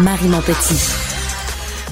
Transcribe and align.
Marie 0.00 0.28
Montpetit. 0.28 0.80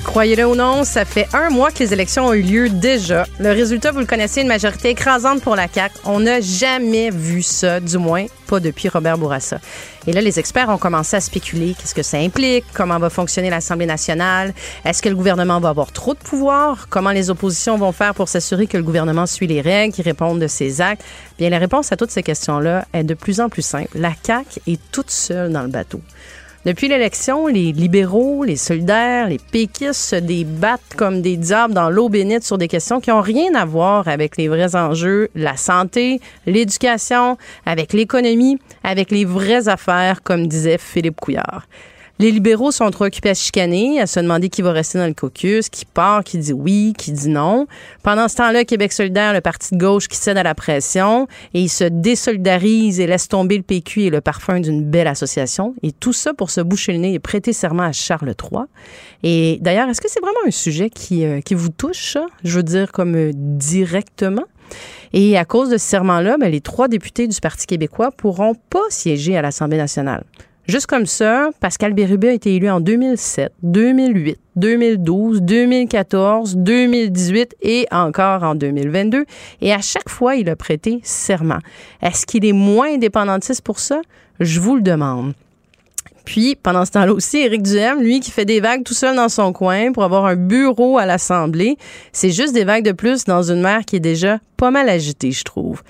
Croyez-le 0.03 0.47
ou 0.47 0.55
non, 0.55 0.83
ça 0.85 1.05
fait 1.05 1.29
un 1.35 1.51
mois 1.51 1.71
que 1.71 1.81
les 1.81 1.93
élections 1.93 2.29
ont 2.29 2.33
eu 2.33 2.41
lieu 2.41 2.71
déjà. 2.71 3.27
Le 3.39 3.51
résultat, 3.51 3.93
vous 3.93 3.99
le 3.99 4.07
connaissez, 4.07 4.41
une 4.41 4.49
majorité 4.49 4.89
écrasante 4.89 5.43
pour 5.43 5.55
la 5.55 5.69
CAQ. 5.69 5.95
On 6.07 6.21
n'a 6.21 6.41
jamais 6.41 7.11
vu 7.11 7.43
ça, 7.43 7.81
du 7.81 7.99
moins 7.99 8.25
pas 8.47 8.61
depuis 8.61 8.89
Robert 8.89 9.19
Bourassa. 9.19 9.61
Et 10.07 10.13
là, 10.13 10.23
les 10.23 10.39
experts 10.39 10.71
ont 10.71 10.79
commencé 10.79 11.17
à 11.17 11.21
spéculer 11.21 11.77
qu'est-ce 11.79 11.95
que 11.95 12.03
ça 12.03 12.17
implique, 12.17 12.65
comment 12.73 12.99
va 12.99 13.11
fonctionner 13.11 13.51
l'Assemblée 13.51 13.85
nationale, 13.85 14.55
est-ce 14.87 15.03
que 15.03 15.11
le 15.11 15.15
gouvernement 15.15 15.61
va 15.61 15.69
avoir 15.69 15.93
trop 15.93 16.15
de 16.15 16.19
pouvoir, 16.19 16.89
comment 16.89 17.11
les 17.11 17.29
oppositions 17.29 17.77
vont 17.77 17.93
faire 17.93 18.15
pour 18.15 18.31
s'assurer 18.31 18.67
que 18.67 18.79
le 18.79 18.83
gouvernement 18.83 19.27
suit 19.27 19.47
les 19.47 19.61
règles, 19.61 19.93
qui 19.93 20.01
répondent 20.01 20.41
de 20.41 20.47
ses 20.47 20.81
actes. 20.81 21.05
Bien, 21.39 21.51
la 21.51 21.59
réponse 21.59 21.93
à 21.93 21.99
toutes 21.99 22.11
ces 22.11 22.23
questions-là 22.23 22.87
est 22.95 23.05
de 23.05 23.13
plus 23.13 23.41
en 23.41 23.51
plus 23.51 23.61
simple. 23.61 23.91
La 23.95 24.13
CAQ 24.25 24.61
est 24.67 24.81
toute 24.91 25.11
seule 25.11 25.53
dans 25.53 25.63
le 25.63 25.69
bateau. 25.69 26.01
Depuis 26.65 26.89
l'élection, 26.89 27.47
les 27.47 27.73
libéraux, 27.73 28.43
les 28.43 28.57
solidaires, 28.57 29.29
les 29.29 29.39
péquistes 29.39 29.93
se 29.93 30.17
débattent 30.17 30.95
comme 30.97 31.23
des 31.23 31.37
diables 31.37 31.73
dans 31.73 31.89
l'eau 31.89 32.09
bénite 32.09 32.43
sur 32.43 32.59
des 32.59 32.67
questions 32.67 33.01
qui 33.01 33.11
n'ont 33.11 33.21
rien 33.21 33.55
à 33.55 33.65
voir 33.65 34.09
avec 34.09 34.37
les 34.37 34.49
vrais 34.49 34.75
enjeux, 34.75 35.29
la 35.37 35.57
santé, 35.57 36.21
l'éducation, 36.47 37.39
avec 37.65 37.93
l'économie, 37.93 38.59
avec 38.83 39.13
les 39.13 39.25
vraies 39.25 39.69
affaires, 39.69 40.23
comme 40.23 40.49
disait 40.49 40.79
Philippe 40.79 41.21
Couillard. 41.21 41.69
Les 42.21 42.33
libéraux 42.33 42.73
sont 42.73 42.91
trop 42.91 43.05
occupés 43.05 43.31
à 43.31 43.35
chicaner, 43.35 44.01
à 44.01 44.09
se 44.09 44.19
demander 44.19 44.49
qui 44.49 44.61
va 44.61 44.73
rester 44.73 44.99
dans 44.99 45.07
le 45.07 45.15
caucus, 45.15 45.69
qui 45.69 45.85
part, 45.85 46.25
qui 46.25 46.39
dit 46.39 46.53
oui, 46.53 46.93
qui 46.99 47.13
dit 47.13 47.29
non. 47.29 47.69
Pendant 48.03 48.27
ce 48.27 48.35
temps-là, 48.37 48.65
Québec 48.65 48.93
solidaire, 48.93 49.33
le 49.33 49.41
parti 49.41 49.77
de 49.77 49.79
gauche 49.79 50.09
qui 50.09 50.17
cède 50.17 50.37
à 50.37 50.43
la 50.43 50.57
pression 50.57 51.29
et 51.55 51.61
il 51.61 51.69
se 51.69 51.85
désolidarise 51.85 52.99
et 52.99 53.07
laisse 53.07 53.29
tomber 53.29 53.57
le 53.57 53.63
PQ 53.63 54.03
et 54.03 54.11
le 54.11 54.21
parfum 54.21 54.59
d'une 54.59 54.83
belle 54.83 55.07
association. 55.07 55.75
Et 55.85 55.93
tout 55.93 56.13
ça 56.13 56.35
pour 56.35 56.51
se 56.51 56.61
boucher 56.61 56.93
le 56.93 56.99
nez 56.99 57.15
et 57.15 57.21
prêter 57.21 57.53
serment 57.53 57.85
à 57.85 57.93
Charles 57.93 58.35
III. 58.35 58.63
Et 59.23 59.59
d'ailleurs, 59.61 59.89
est-ce 59.89 60.01
que 60.01 60.11
c'est 60.11 60.21
vraiment 60.21 60.41
un 60.45 60.51
sujet 60.51 60.91
qui, 60.91 61.25
euh, 61.25 61.41
vous 61.53 61.69
touche, 61.71 62.17
je 62.43 62.57
veux 62.57 62.65
dire, 62.65 62.91
comme 62.91 63.15
euh, 63.15 63.31
directement? 63.35 64.45
Et 65.13 65.39
à 65.39 65.45
cause 65.45 65.71
de 65.71 65.79
ce 65.79 65.87
serment-là, 65.87 66.37
ben, 66.39 66.51
les 66.51 66.61
trois 66.61 66.89
députés 66.89 67.29
du 67.29 67.41
Parti 67.41 67.67
québécois 67.67 68.11
pourront 68.11 68.55
pas 68.71 68.85
siéger 68.91 69.37
à 69.37 69.43
l'Assemblée 69.43 69.79
nationale. 69.79 70.25
Juste 70.69 70.87
comme 70.87 71.07
ça, 71.07 71.49
Pascal 71.61 71.95
Bérubé 71.95 72.29
a 72.29 72.33
été 72.33 72.55
élu 72.55 72.69
en 72.69 72.81
2007, 72.81 73.55
2008, 73.63 74.39
2012, 74.57 75.41
2014, 75.41 76.57
2018 76.59 77.57
et 77.63 77.87
encore 77.91 78.43
en 78.43 78.55
2022. 78.55 79.25
Et 79.63 79.73
à 79.73 79.81
chaque 79.81 80.11
fois, 80.11 80.37
il 80.37 80.51
a 80.51 80.57
prêté 80.57 81.01
serment. 81.03 81.61
Est-ce 82.03 82.27
qu'il 82.27 82.45
est 82.45 82.53
moins 82.53 82.93
indépendantiste 82.93 83.63
pour 83.63 83.79
ça? 83.79 84.03
Je 84.41 84.61
vous 84.61 84.77
le 84.77 84.83
demande. 84.83 85.33
Puis, 86.27 86.55
pendant 86.63 86.85
ce 86.85 86.91
temps-là 86.91 87.15
aussi, 87.15 87.39
Éric 87.39 87.63
Duhem, 87.63 88.03
lui, 88.03 88.21
qui 88.21 88.31
fait 88.31 88.45
des 88.45 88.61
vagues 88.61 88.85
tout 88.85 88.93
seul 88.93 89.17
dans 89.17 89.31
son 89.31 89.55
coin 89.55 89.93
pour 89.93 90.05
avoir 90.05 90.27
un 90.27 90.37
bureau 90.37 90.99
à 90.99 91.07
l'Assemblée, 91.07 91.79
c'est 92.13 92.31
juste 92.31 92.53
des 92.53 92.65
vagues 92.65 92.85
de 92.85 92.93
plus 92.93 93.25
dans 93.25 93.51
une 93.51 93.63
mer 93.63 93.87
qui 93.87 93.97
est 93.97 94.01
déjà 94.01 94.39
pas 94.59 94.71
mal 94.71 94.91
agitée, 94.91 95.33
je 95.33 95.45
trouve. 95.45 95.83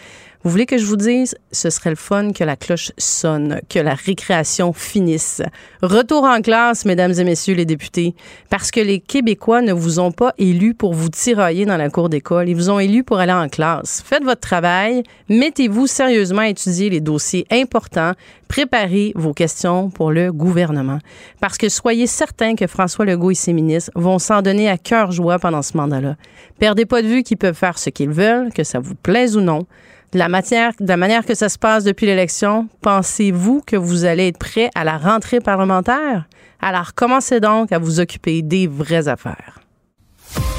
Vous 0.44 0.50
voulez 0.50 0.66
que 0.66 0.78
je 0.78 0.87
vous 0.87 0.97
dise, 0.97 1.34
ce 1.50 1.69
serait 1.69 1.91
le 1.91 1.97
fun 1.97 2.31
que 2.31 2.44
la 2.44 2.54
cloche 2.54 2.93
sonne, 2.97 3.60
que 3.69 3.81
la 3.81 3.94
récréation 3.94 4.72
finisse. 4.72 5.43
Retour 5.82 6.22
en 6.22 6.41
classe, 6.43 6.84
mesdames 6.84 7.12
et 7.19 7.25
messieurs 7.25 7.56
les 7.56 7.65
députés, 7.65 8.15
parce 8.48 8.71
que 8.71 8.78
les 8.78 9.00
Québécois 9.00 9.62
ne 9.62 9.72
vous 9.72 9.98
ont 9.98 10.12
pas 10.12 10.34
élus 10.38 10.75
pour 10.75 10.94
vous 10.94 11.09
tirailler 11.09 11.66
dans 11.66 11.77
la 11.77 11.91
cour 11.91 12.09
d'école, 12.09 12.48
ils 12.48 12.54
vous 12.54 12.71
ont 12.71 12.78
élus 12.78 13.03
pour 13.03 13.19
aller 13.19 13.32
en 13.32 13.48
classe. 13.48 14.03
Faites 14.06 14.22
votre 14.22 14.41
travail, 14.41 15.03
mettez-vous 15.28 15.88
sérieusement 15.88 16.43
à 16.43 16.48
étudier 16.48 16.88
les 16.88 17.00
dossiers 17.00 17.44
importants, 17.50 18.12
préparez 18.47 19.12
vos 19.16 19.34
questions 19.34 19.91
pour 19.91 20.12
le 20.12 20.31
gouvernement. 20.32 21.00
Parce 21.41 21.59
que 21.59 21.69
soyez 21.69 22.06
certains 22.06 22.54
que 22.54 22.69
François 22.69 23.04
Legault 23.04 23.32
et 23.32 23.34
ses 23.34 23.53
ministres 23.53 23.91
vont 23.97 24.21
s'en 24.21 24.41
donner 24.41 24.71
à 24.71 24.78
cœur 24.78 25.10
joie 25.10 25.41
pendant 25.41 25.62
ce 25.62 25.77
mandat-là. 25.77 26.15
Perdez 26.60 26.87
pas 26.87 27.03
de 27.03 27.09
vue 27.09 27.25
qu'ils 27.25 27.38
peuvent 27.38 27.56
faire 27.56 27.77
ce 27.77 27.91
qu'ils 27.91 28.10
veulent, 28.10 28.53
que 28.53 28.62
ça 28.62 28.78
vous 28.78 28.94
plaise 28.94 29.37
ou 29.37 29.41
non 29.41 29.66
de 30.13 30.19
la, 30.19 30.29
manière 30.29 31.27
que 31.27 31.35
ça 31.35 31.49
se 31.49 31.59
passe 31.59 31.85
depuis 31.85 32.07
l'élection, 32.07 32.69
pensez-vous 32.81 33.63
que 33.67 33.77
vous 33.77 34.05
allez 34.05 34.29
être 34.29 34.39
prêt 34.39 34.71
à 34.75 34.85
la 34.85 34.97
rentrée 34.97 35.41
parlementaire? 35.41 36.27
Alors 36.61 36.95
commencez 36.95 37.41
donc 37.41 37.73
à 37.73 37.79
vous 37.79 38.01
occuper 38.01 38.43
des 38.43 38.67
vraies 38.67 39.09
affaires. 39.09 39.61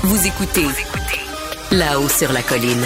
Vous 0.03 0.27
écoutez 0.27 0.65
là-haut 1.71 2.09
sur 2.09 2.31
la 2.31 2.41
colline. 2.41 2.85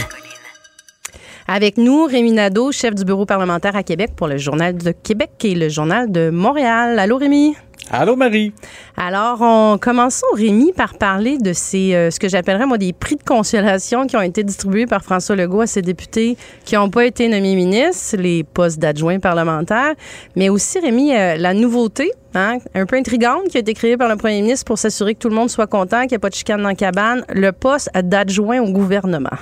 Avec 1.56 1.78
nous, 1.78 2.06
Rémi 2.06 2.32
Nadeau, 2.32 2.72
chef 2.72 2.96
du 2.96 3.06
bureau 3.06 3.28
parlementaire 3.28 3.76
à 3.76 3.84
Québec 3.84 4.14
pour 4.16 4.28
le 4.28 4.40
Journal 4.40 4.76
de 4.76 4.92
Québec 4.92 5.30
et 5.44 5.54
le 5.54 5.70
Journal 5.70 6.12
de 6.12 6.32
Montréal. 6.32 6.98
Allô, 6.98 7.18
Rémi? 7.18 7.54
Allô 7.92 8.16
Marie. 8.16 8.54
Alors, 8.98 9.38
on 9.42 9.78
commençons 9.80 10.26
Rémi 10.34 10.74
par 10.74 10.98
parler 10.98 11.38
de 11.38 11.54
ces 11.54 11.94
euh, 11.94 12.10
ce 12.10 12.20
que 12.20 12.28
j'appellerais 12.28 12.66
moi 12.66 12.80
des 12.80 12.92
prix 12.92 13.18
de 13.18 13.24
consolation 13.24 14.08
qui 14.08 14.18
ont 14.18 14.24
été 14.24 14.44
distribués 14.44 14.88
par 14.88 15.04
François 15.04 15.36
Legault 15.36 15.62
à 15.62 15.68
ses 15.68 15.84
députés 15.84 16.38
qui 16.66 16.74
n'ont 16.74 16.90
pas 16.90 17.06
été 17.06 17.28
nommés 17.28 17.54
ministres, 17.54 18.18
les 18.18 18.44
postes 18.44 18.80
d'adjoints 18.80 19.20
parlementaires, 19.20 19.94
mais 20.36 20.50
aussi 20.50 20.80
Rémi 20.80 21.14
euh, 21.14 21.36
la 21.38 21.54
nouveauté 21.54 22.12
Hein, 22.36 22.58
un 22.74 22.88
peu 22.88 22.96
intrigante 22.96 23.44
qui 23.50 23.58
a 23.58 23.60
été 23.60 23.76
créée 23.76 23.96
par 23.96 24.10
le 24.10 24.16
premier 24.16 24.42
ministre 24.42 24.66
pour 24.66 24.80
s'assurer 24.80 25.14
que 25.14 25.20
tout 25.20 25.30
le 25.30 25.36
monde 25.36 25.52
soit 25.52 25.68
content, 25.68 26.02
qu'il 26.02 26.10
n'y 26.10 26.16
ait 26.16 26.18
pas 26.18 26.30
de 26.30 26.34
chicane 26.34 26.64
dans 26.64 26.70
la 26.70 26.74
cabane, 26.74 27.24
le 27.30 27.52
poste 27.52 27.92
d'adjoint 27.94 28.60
au 28.60 28.72
gouvernement. 28.72 29.38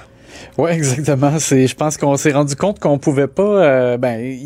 Oui, 0.57 0.71
exactement. 0.73 1.39
C'est, 1.39 1.67
je 1.67 1.75
pense 1.75 1.97
qu'on 1.97 2.17
s'est 2.17 2.31
rendu 2.31 2.55
compte 2.55 2.79
qu'on 2.79 2.97
pouvait 2.97 3.27
pas. 3.27 3.63
Euh, 3.63 3.97
ben, 3.97 4.37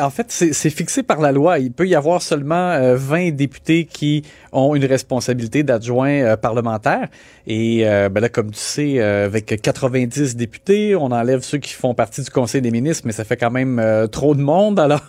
en 0.00 0.10
fait, 0.10 0.26
c'est, 0.28 0.70
fixé 0.70 1.02
par 1.02 1.20
la 1.20 1.32
loi. 1.32 1.58
Il 1.58 1.72
peut 1.72 1.88
y 1.88 1.94
avoir 1.94 2.22
seulement 2.22 2.94
20 2.94 3.30
députés 3.30 3.84
qui 3.84 4.22
ont 4.52 4.74
une 4.74 4.84
responsabilité 4.84 5.62
d'adjoint 5.62 6.10
euh, 6.10 6.36
parlementaire. 6.36 7.08
Et 7.46 7.86
euh, 7.86 8.08
ben 8.08 8.20
là, 8.20 8.28
comme 8.28 8.50
tu 8.50 8.58
sais, 8.58 8.94
euh, 8.98 9.26
avec 9.26 9.60
90 9.60 10.36
députés, 10.36 10.94
on 10.94 11.06
enlève 11.06 11.40
ceux 11.40 11.58
qui 11.58 11.72
font 11.72 11.94
partie 11.94 12.22
du 12.22 12.30
Conseil 12.30 12.60
des 12.60 12.70
ministres, 12.70 13.04
mais 13.06 13.12
ça 13.12 13.24
fait 13.24 13.36
quand 13.36 13.50
même 13.50 13.82
trop 14.10 14.34
de 14.34 14.42
monde. 14.42 14.78
Alors, 14.78 15.02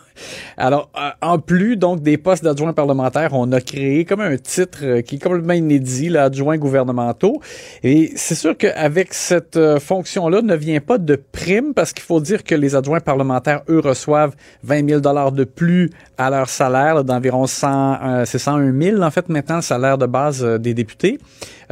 alors 0.57 0.89
en 1.21 1.39
plus 1.39 1.77
donc 1.77 2.01
des 2.01 2.18
postes 2.18 2.44
d'adjoint 2.44 2.74
parlementaire, 2.74 3.31
on 3.33 3.51
a 3.51 3.62
créé 3.62 4.06
comme 4.06 4.21
un 4.21 4.38
titre 4.38 5.01
qui 5.01 5.16
est 5.16 5.19
complètement 5.19 5.54
inédit, 5.54 6.10
l'adjoint 6.10 6.57
gouvernementaux. 6.57 7.42
Et 7.83 8.12
c'est 8.16 8.36
sûr 8.36 8.57
qu'avec 8.57 9.13
cette 9.13 9.60
fonction-là, 9.80 10.42
ne 10.42 10.56
vient 10.56 10.80
pas 10.80 10.98
de 10.98 11.16
prime 11.16 11.74
parce 11.74 11.94
qu'il 11.94 12.04
faut 12.04 12.19
dire 12.19 12.44
que 12.44 12.56
les 12.56 12.75
adjoints 12.75 13.00
parlementaires, 13.00 13.62
eux, 13.69 13.80
reçoivent 13.80 14.36
20 14.63 14.89
000 14.89 15.00
dollars 15.01 15.31
de 15.31 15.44
plus 15.44 15.89
à 16.18 16.30
leur 16.30 16.50
salaire 16.50 17.04
d'environ 17.04 17.48
100, 17.48 18.25
c'est 18.25 18.39
101 18.39 18.80
000 18.80 19.01
en 19.01 19.12
fait 19.12 19.30
maintenant 19.30 19.57
le 19.57 19.62
salaire 19.62 19.98
de 19.98 20.06
base 20.06 20.44
euh, 20.44 20.57
des 20.57 20.74
députés. 20.74 21.19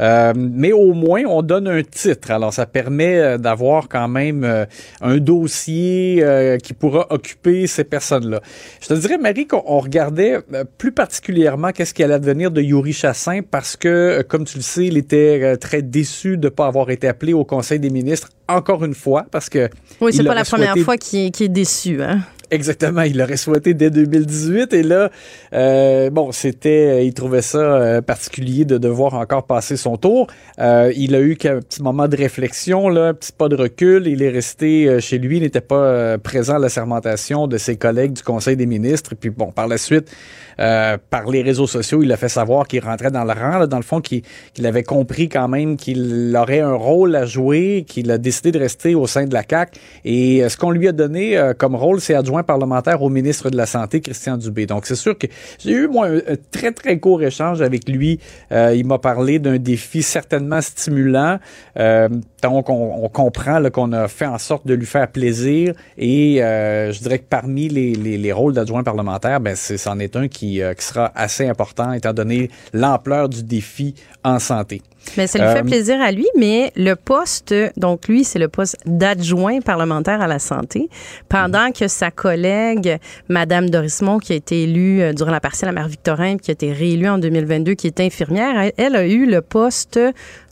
Euh, 0.00 0.32
mais 0.36 0.72
au 0.72 0.92
moins, 0.92 1.22
on 1.26 1.42
donne 1.42 1.66
un 1.66 1.82
titre. 1.82 2.30
Alors, 2.30 2.52
ça 2.52 2.66
permet 2.66 3.18
euh, 3.18 3.38
d'avoir 3.38 3.88
quand 3.88 4.06
même 4.06 4.66
un 5.00 5.16
dossier 5.18 6.24
qui 6.62 6.72
pourra 6.72 7.06
occuper 7.10 7.66
ces 7.66 7.84
personnes-là. 7.84 8.37
Je 8.80 8.88
te 8.88 8.94
dirais, 8.94 9.18
Marie, 9.18 9.46
qu'on 9.46 9.78
regardait 9.78 10.38
plus 10.78 10.92
particulièrement 10.92 11.72
qu'est-ce 11.72 11.94
qui 11.94 12.02
allait 12.02 12.14
advenir 12.14 12.50
de 12.50 12.60
Yuri 12.60 12.92
Chassin 12.92 13.40
parce 13.48 13.76
que, 13.76 14.22
comme 14.22 14.44
tu 14.44 14.58
le 14.58 14.62
sais, 14.62 14.86
il 14.86 14.96
était 14.96 15.56
très 15.56 15.82
déçu 15.82 16.36
de 16.36 16.46
ne 16.46 16.50
pas 16.50 16.66
avoir 16.66 16.90
été 16.90 17.08
appelé 17.08 17.32
au 17.32 17.44
Conseil 17.44 17.78
des 17.80 17.90
ministres 17.90 18.30
encore 18.48 18.84
une 18.84 18.94
fois 18.94 19.26
parce 19.30 19.48
que... 19.48 19.68
Oui, 20.00 20.12
c'est 20.12 20.24
pas 20.24 20.34
la 20.34 20.44
première 20.44 20.76
fois 20.78 20.96
qu'il 20.96 21.26
est, 21.26 21.48
déçu. 21.48 22.02
Hein? 22.02 22.20
Exactement, 22.50 23.02
il 23.02 23.18
l'aurait 23.18 23.36
souhaité 23.36 23.74
dès 23.74 23.90
2018 23.90 24.72
et 24.72 24.82
là, 24.82 25.10
euh, 25.52 26.08
bon, 26.08 26.32
c'était, 26.32 27.06
il 27.06 27.12
trouvait 27.12 27.42
ça 27.42 27.58
euh, 27.58 28.00
particulier 28.00 28.64
de 28.64 28.78
devoir 28.78 29.14
encore 29.14 29.44
passer 29.44 29.76
son 29.76 29.98
tour. 29.98 30.28
Euh, 30.58 30.90
il 30.96 31.14
a 31.14 31.20
eu 31.20 31.36
qu'un 31.36 31.60
petit 31.60 31.82
moment 31.82 32.08
de 32.08 32.16
réflexion, 32.16 32.88
là, 32.88 33.08
un 33.08 33.14
petit 33.14 33.32
pas 33.32 33.50
de 33.50 33.56
recul. 33.56 34.06
Il 34.06 34.22
est 34.22 34.30
resté 34.30 34.88
euh, 34.88 34.98
chez 34.98 35.18
lui, 35.18 35.36
il 35.36 35.42
n'était 35.42 35.60
pas 35.60 35.76
euh, 35.76 36.16
présent 36.16 36.56
à 36.56 36.58
la 36.58 36.70
sermentation 36.70 37.48
de 37.48 37.58
ses 37.58 37.76
collègues 37.76 38.14
du 38.14 38.22
Conseil 38.22 38.56
des 38.56 38.66
ministres. 38.66 39.12
Et 39.12 39.16
puis 39.16 39.28
bon, 39.28 39.52
par 39.52 39.68
la 39.68 39.76
suite, 39.76 40.10
euh, 40.60 40.96
par 41.10 41.26
les 41.30 41.42
réseaux 41.42 41.66
sociaux, 41.66 42.02
il 42.02 42.10
a 42.12 42.16
fait 42.16 42.28
savoir 42.28 42.66
qu'il 42.66 42.84
rentrait 42.84 43.10
dans 43.10 43.24
le 43.24 43.32
rang, 43.32 43.58
là, 43.58 43.66
dans 43.66 43.76
le 43.76 43.82
fond, 43.82 44.00
qu'il 44.00 44.22
avait 44.64 44.82
compris 44.82 45.28
quand 45.28 45.48
même 45.48 45.76
qu'il 45.76 46.36
aurait 46.36 46.60
un 46.60 46.74
rôle 46.74 47.14
à 47.16 47.26
jouer, 47.26 47.84
qu'il 47.86 48.10
a 48.10 48.18
décidé 48.18 48.52
de 48.52 48.58
rester 48.58 48.94
au 48.94 49.06
sein 49.06 49.26
de 49.26 49.34
la 49.34 49.42
CAC. 49.42 49.78
Et 50.04 50.42
euh, 50.42 50.48
ce 50.48 50.56
qu'on 50.56 50.70
lui 50.70 50.88
a 50.88 50.92
donné 50.92 51.36
euh, 51.36 51.54
comme 51.54 51.74
rôle, 51.74 52.00
c'est 52.00 52.14
adjoint 52.14 52.42
parlementaire 52.42 53.02
au 53.02 53.08
ministre 53.08 53.50
de 53.50 53.56
la 53.56 53.66
Santé, 53.66 54.00
Christian 54.00 54.36
Dubé. 54.36 54.66
Donc, 54.66 54.86
c'est 54.86 54.96
sûr 54.96 55.16
que 55.16 55.26
j'ai 55.58 55.72
eu, 55.72 55.88
moi, 55.88 56.08
un, 56.08 56.20
très, 56.50 56.72
très 56.72 56.98
court 56.98 57.22
échange 57.22 57.62
avec 57.62 57.88
lui. 57.88 58.20
Euh, 58.52 58.74
il 58.74 58.86
m'a 58.86 58.98
parlé 58.98 59.38
d'un 59.38 59.58
défi 59.58 60.02
certainement 60.02 60.60
stimulant. 60.60 61.38
Euh, 61.78 62.08
donc, 62.42 62.68
on, 62.70 63.04
on 63.04 63.08
comprend 63.08 63.62
qu'on 63.70 63.92
a 63.92 64.08
fait 64.08 64.26
en 64.26 64.38
sorte 64.38 64.66
de 64.66 64.74
lui 64.74 64.86
faire 64.86 65.08
plaisir. 65.08 65.74
Et 65.96 66.36
je 66.38 66.98
dirais 67.00 67.18
que 67.18 67.26
parmi 67.28 67.68
les, 67.68 67.94
les, 67.94 68.16
les 68.16 68.32
rôles 68.32 68.54
d'adjoint 68.54 68.82
parlementaire, 68.82 69.40
ben, 69.40 69.56
c'en 69.56 69.98
est 69.98 70.16
un 70.16 70.28
qui, 70.28 70.47
euh, 70.56 70.74
qui 70.74 70.84
sera 70.84 71.12
assez 71.14 71.46
important, 71.46 71.92
étant 71.92 72.12
donné 72.12 72.50
l'ampleur 72.72 73.28
du 73.28 73.42
défi 73.42 73.94
en 74.24 74.38
santé. 74.38 74.82
Mais 75.16 75.26
ça 75.26 75.38
lui 75.38 75.46
fait 75.52 75.60
Euh, 75.60 75.62
plaisir 75.62 76.00
à 76.00 76.12
lui, 76.12 76.26
mais 76.36 76.72
le 76.76 76.94
poste, 76.94 77.54
donc 77.76 78.08
lui, 78.08 78.24
c'est 78.24 78.38
le 78.38 78.48
poste 78.48 78.76
d'adjoint 78.86 79.60
parlementaire 79.60 80.20
à 80.20 80.26
la 80.26 80.38
santé, 80.38 80.88
pendant 81.28 81.70
que 81.72 81.88
sa 81.88 82.10
collègue, 82.10 82.98
Madame 83.28 83.70
Dorismont, 83.70 84.18
qui 84.18 84.32
a 84.32 84.36
été 84.36 84.62
élue 84.62 85.02
euh, 85.02 85.12
durant 85.12 85.30
la 85.30 85.40
partielle 85.40 85.68
à 85.70 85.72
Mère-Victorin, 85.72 86.36
puis 86.36 86.44
qui 86.46 86.50
a 86.50 86.52
été 86.52 86.72
réélue 86.72 87.08
en 87.08 87.18
2022, 87.18 87.74
qui 87.74 87.86
est 87.86 88.00
infirmière, 88.00 88.70
elle, 88.76 88.96
a 88.96 89.06
eu 89.06 89.26
le 89.26 89.40
poste, 89.40 89.98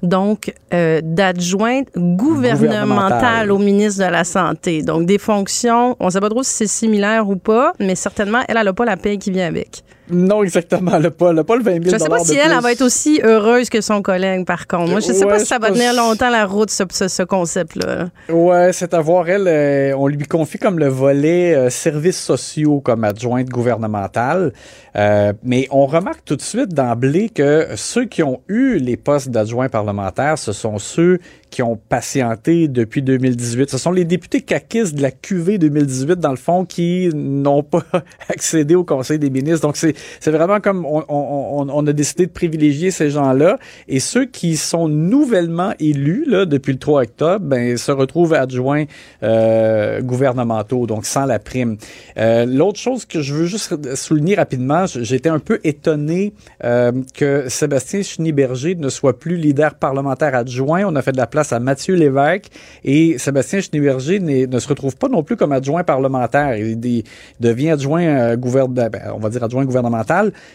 donc, 0.03 0.53
euh, 0.75 1.01
d'adjointe 1.03 1.89
gouvernementale 1.97 3.51
au 3.51 3.59
ministre 3.59 4.05
de 4.05 4.11
la 4.11 4.25
Santé. 4.25 4.83
Donc, 4.83 5.07
des 5.07 5.19
fonctions, 5.19 5.97
on 6.01 6.07
ne 6.07 6.11
sait 6.11 6.21
pas 6.21 6.29
trop 6.29 6.43
si 6.43 6.53
c'est 6.53 6.67
similaire 6.67 7.29
ou 7.29 7.37
pas, 7.37 7.73
mais 7.81 7.95
certainement, 7.95 8.43
elle, 8.49 8.57
elle 8.57 8.65
n'a 8.65 8.73
pas 8.73 8.85
la 8.85 8.97
paie 8.97 9.17
qui 9.19 9.31
vient 9.31 9.47
avec. 9.47 9.83
Non, 10.11 10.43
exactement. 10.43 10.99
Le 10.99 11.11
pas, 11.11 11.33
le, 11.33 11.43
pas 11.45 11.57
le 11.57 11.63
20 11.63 11.71
000 11.73 11.85
Je 11.87 11.91
ne 11.95 11.99
sais 11.99 12.09
pas 12.09 12.19
si 12.21 12.37
elle, 12.37 12.53
elle 12.53 12.61
va 12.61 12.73
être 12.73 12.83
aussi 12.83 13.21
heureuse 13.23 13.69
que 13.69 13.81
son 13.81 14.03
collègue, 14.03 14.45
par 14.47 14.67
contre. 14.67 14.91
Moi, 14.91 15.01
je 15.01 15.09
ne 15.09 15.13
sais 15.15 15.25
Ouais, 15.25 15.33
pas 15.33 15.39
si 15.41 15.47
ça 15.47 15.59
va 15.59 15.71
tenir 15.71 15.93
longtemps 15.95 16.31
la 16.31 16.47
route, 16.47 16.71
ce, 16.71 16.85
ce, 16.91 17.09
ce 17.09 17.23
concept-là. 17.23 18.09
Ouais, 18.29 18.73
c'est 18.73 18.95
à 18.95 19.01
voir. 19.01 19.29
Elle, 19.29 19.49
euh, 19.49 19.95
on 19.97 20.07
lui 20.07 20.25
confie 20.27 20.59
comme 20.59 20.79
le 20.79 20.89
volet 20.89 21.55
euh, 21.55 21.71
services 21.71 22.21
sociaux 22.21 22.81
comme 22.81 23.05
adjointe 23.05 23.49
gouvernementale. 23.49 24.53
Euh, 24.97 25.33
mais 25.43 25.67
on 25.71 25.87
remarque 25.87 26.25
tout 26.25 26.37
de 26.37 26.43
suite 26.43 26.73
d'emblée 26.73 27.29
que 27.29 27.67
ceux 27.77 28.07
qui 28.07 28.23
ont 28.23 28.41
eu 28.49 28.79
les 28.79 28.97
postes 28.97 29.29
d'adjoint 29.29 29.69
parlementaire, 29.69 30.39
ce 30.39 30.53
sont 30.53 30.79
ceux 30.79 31.19
qui 31.51 31.63
ont 31.63 31.77
patienté 31.77 32.69
depuis 32.69 33.03
2018. 33.03 33.71
Ce 33.71 33.79
sont 33.79 33.93
les 33.93 34.05
députés 34.05 34.41
caquistes 34.41 34.95
de 34.95 35.03
la 35.03 35.11
QV 35.11 35.59
2018, 35.59 36.19
dans 36.19 36.31
le 36.31 36.37
fond, 36.37 36.65
qui 36.65 37.11
n'ont 37.15 37.63
pas 37.63 37.83
accédé 38.29 38.75
au 38.75 38.85
Conseil 38.85 39.19
des 39.19 39.31
ministres. 39.31 39.67
Donc, 39.67 39.77
c'est 39.77 39.95
c'est 40.21 40.31
vraiment 40.31 40.61
comme 40.61 40.85
on, 40.85 41.03
on, 41.09 41.69
on- 41.71 41.87
a 41.87 41.93
décidé 41.93 42.27
de 42.27 42.31
privilégier 42.33 42.91
ces 42.91 43.11
gens-là. 43.11 43.59
Et 43.89 44.01
ceux 44.01 44.25
qui 44.27 44.57
sont 44.57 44.89
nouvellement 44.89 45.73
élus 45.79 46.25
là, 46.27 46.45
depuis 46.47 46.73
le 46.73 46.79
3 46.79 47.03
octobre, 47.03 47.45
ben, 47.47 47.77
se 47.77 47.93
retrouvent 47.93 48.35
adjoints 48.35 48.85
euh, 49.23 50.01
gouvernementaux, 50.01 50.87
donc 50.87 51.07
sans 51.07 51.25
la 51.27 51.39
prime. 51.39 51.77
Euh, 52.19 52.45
L'autre 52.47 52.79
chose 52.79 53.05
que 53.05 53.21
je 53.21 53.35
veux 53.35 53.47
juste 53.47 53.95
souligner 53.95 54.35
rapidement, 54.35 54.87
j'étais 54.87 55.29
un 55.29 55.39
peu 55.39 55.61
étonné 55.65 56.33
euh, 56.65 56.93
que 57.15 57.49
Sébastien 57.49 58.03
Schneeberger 58.03 58.75
ne 58.75 58.89
soit 58.89 59.19
plus 59.19 59.37
leader 59.37 59.75
parlementaire 59.75 60.35
adjoint. 60.35 60.83
On 60.87 60.97
a 60.97 61.03
fait 61.03 61.13
de 61.13 61.17
la 61.19 61.27
place 61.27 61.53
à 61.53 61.61
Mathieu 61.61 61.95
Lévesque 61.95 62.47
et 62.85 63.19
Sébastien 63.19 63.61
Schneeberger 63.61 64.21
n'est- 64.21 64.47
ne 64.47 64.59
se 64.59 64.69
retrouve 64.69 64.97
pas 64.97 65.09
non 65.09 65.23
plus 65.23 65.37
comme 65.37 65.53
adjoint 65.53 65.85
parlementaire. 65.85 66.57
Il, 66.57 67.05
devient 67.41 67.71
adjoint 67.71 68.03
euh, 68.03 68.37
gouverne, 68.37 68.73
ben, 68.73 68.91
on 69.15 69.19
va 69.19 69.29
dire 69.29 69.43
adjoint 69.43 69.65
gouvernemental, 69.65 69.86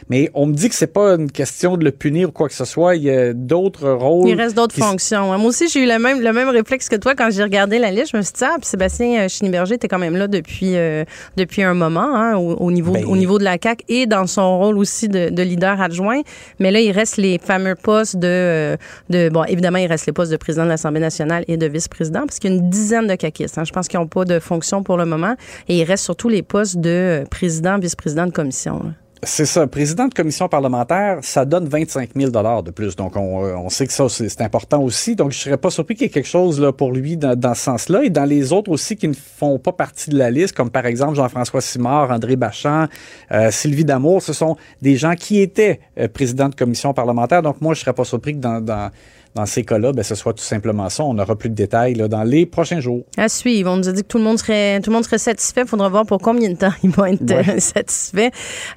mais 0.10 0.30
on 0.34 0.46
me 0.46 0.54
dit 0.54 0.70
que 0.70 0.76
c'est 0.76 0.88
pas 0.88 1.16
une 1.16 1.32
question 1.32 1.78
de 1.78 1.84
le 1.84 1.92
punir 1.92 2.30
ou 2.30 2.32
quoi 2.32 2.48
que 2.48 2.54
ce 2.54 2.66
soit. 2.66 2.96
Il 2.96 3.04
y 3.04 3.10
a 3.10 3.34
d'autres 3.34 3.90
rôles. 3.90 4.28
Il 4.30 4.36
reste 4.36 4.56
d'autres 4.56 4.76
fonctions. 4.76 5.26
Moi 5.38 5.50
aussi, 5.50 5.68
j'ai 5.70 5.84
eu 5.84 5.88
le 5.88 6.00
même, 6.00 6.22
le 6.22 6.34
même 6.34 6.50
réflexe 6.50 6.90
que 6.90 6.96
toi 6.96 7.16
quand 7.16 7.30
j'ai 7.32 7.44
regardé 7.44 7.80
la 7.80 7.92
liste. 7.92 8.12
Je 8.12 8.18
me 8.18 8.22
suis 8.22 8.34
dit, 8.34 8.44
ah, 8.44 8.56
puis 8.60 8.68
Sébastien 8.68 9.22
euh, 9.22 9.28
Schneeberger 9.28 9.76
était 9.76 9.88
quand 9.88 10.00
même 10.00 10.16
là 10.16 10.28
depuis, 10.28 10.76
euh, 10.76 11.04
depuis 11.38 11.64
un 11.64 11.74
moment, 11.74 12.16
hein, 12.16 12.36
au, 12.38 12.56
au 12.56 12.72
niveau, 12.72 12.92
Ben- 12.94 13.06
au 13.06 13.16
niveau 13.18 13.38
de 13.40 13.44
la 13.44 13.58
CAQ 13.62 13.84
et 13.90 14.06
dans 14.06 14.28
son 14.28 14.58
rôle 14.60 14.78
aussi 14.78 15.08
de, 15.08 15.30
de 15.30 15.44
leader 15.44 15.80
adjoint. 15.82 16.22
Mais 16.60 16.72
là, 16.72 16.80
il 16.80 16.92
reste 16.92 17.18
les 17.18 17.38
fameux 17.40 17.76
postes 17.76 18.18
de, 18.18 18.28
euh, 18.28 18.78
de. 19.10 19.30
Bon, 19.30 19.44
évidemment, 19.46 19.78
il 19.80 19.88
reste 19.88 20.06
les 20.06 20.14
postes 20.14 20.32
de 20.32 20.38
président 20.38 20.64
de 20.66 20.70
l'Assemblée 20.70 21.00
nationale 21.02 21.44
et 21.48 21.58
de 21.58 21.66
vice-président, 21.68 22.22
parce 22.22 22.40
qu'il 22.40 22.52
y 22.52 22.54
a 22.54 22.58
une 22.58 22.70
dizaine 22.70 23.08
de 23.08 23.16
caquistes. 23.16 23.58
hein. 23.58 23.64
Je 23.66 23.72
pense 23.72 23.88
qu'ils 23.88 24.00
n'ont 24.00 24.08
pas 24.08 24.26
de 24.26 24.40
fonction 24.40 24.84
pour 24.84 24.98
le 24.98 25.06
moment. 25.06 25.36
Et 25.68 25.80
il 25.80 25.84
reste 25.84 26.04
surtout 26.04 26.30
les 26.30 26.42
postes 26.44 26.78
de 26.78 27.24
président, 27.30 27.78
vice-président 27.80 28.26
de 28.26 28.32
commission. 28.32 28.80
là. 28.84 28.92
C'est 29.24 29.46
ça. 29.46 29.68
Président 29.68 30.08
de 30.08 30.14
commission 30.16 30.48
parlementaire, 30.48 31.20
ça 31.22 31.46
donne 31.46 31.68
25 31.68 32.10
000 32.16 32.32
de 32.32 32.72
plus. 32.72 32.96
Donc, 32.96 33.16
on, 33.16 33.44
euh, 33.44 33.70
sait 33.70 33.86
que 33.86 33.94
ça, 33.94 34.10
c'est 34.10 34.42
important 34.42 34.82
aussi. 34.82 35.16
Donc, 35.16 35.32
je 35.32 35.38
serais 35.38 35.58
pas 35.58 35.70
surpris 35.70 35.94
qu'il 35.94 36.06
y 36.06 36.08
ait 36.08 36.12
quelque 36.12 36.28
chose 36.28 36.60
là, 36.60 36.72
pour 36.72 36.92
lui 36.92 37.18
dans, 37.18 37.38
dans 37.38 37.54
ce 37.54 37.62
sens-là. 37.62 38.04
Et 38.04 38.10
dans 38.10 38.26
les 38.26 38.52
autres 38.52 38.72
aussi 38.72 38.96
qui 38.96 39.08
ne 39.08 39.14
font 39.14 39.60
pas 39.60 39.74
partie 39.74 40.10
de 40.10 40.18
la 40.18 40.32
liste, 40.32 40.56
comme 40.56 40.72
par 40.72 40.88
exemple 40.88 41.16
Jean-François 41.16 41.62
Simard, 41.62 42.10
André 42.10 42.36
Bachand, 42.36 42.88
euh, 43.32 43.52
Sylvie 43.52 43.86
Damour, 43.86 44.24
ce 44.24 44.34
sont 44.34 44.58
des 44.82 44.96
gens 44.96 45.14
qui 45.14 45.40
étaient 45.40 45.82
euh, 46.00 46.08
présidents 46.08 46.50
de 46.50 46.56
commission 46.56 46.92
parlementaire. 46.96 47.44
Donc, 47.44 47.62
moi, 47.62 47.76
je 47.76 47.82
serais 47.82 47.94
pas 47.94 48.06
surpris 48.06 48.34
que 48.34 48.40
dans, 48.40 48.90
dans 49.36 49.46
ces 49.46 49.64
cas-là, 49.64 49.94
ben, 49.94 50.04
ce 50.04 50.16
soit 50.16 50.34
tout 50.34 50.44
simplement 50.44 50.90
ça. 50.90 51.04
On 51.04 51.18
aura 51.18 51.36
plus 51.36 51.50
de 51.50 51.56
détails 51.56 51.94
là, 51.96 52.08
dans 52.08 52.24
les 52.24 52.46
prochains 52.46 52.80
jours. 52.80 53.04
À 53.18 53.30
suivre. 53.30 53.72
On 53.72 53.78
nous 53.78 53.88
a 53.90 53.92
dit 53.92 54.02
que 54.04 54.08
tout 54.08 54.18
le 54.18 54.24
monde 54.24 54.38
serait, 54.38 54.80
tout 54.82 54.90
le 54.90 54.96
monde 54.96 55.06
serait 55.06 55.18
satisfait. 55.18 55.66
Faudra 55.66 55.90
voir 55.90 56.06
pour 56.06 56.20
combien 56.20 56.50
de 56.50 56.56
temps 56.58 56.74
ils 56.84 56.90
vont 56.90 57.06
être 57.06 57.22
Ouais. 57.30 57.50
euh, 57.56 57.60
satisfaits. 57.60 58.30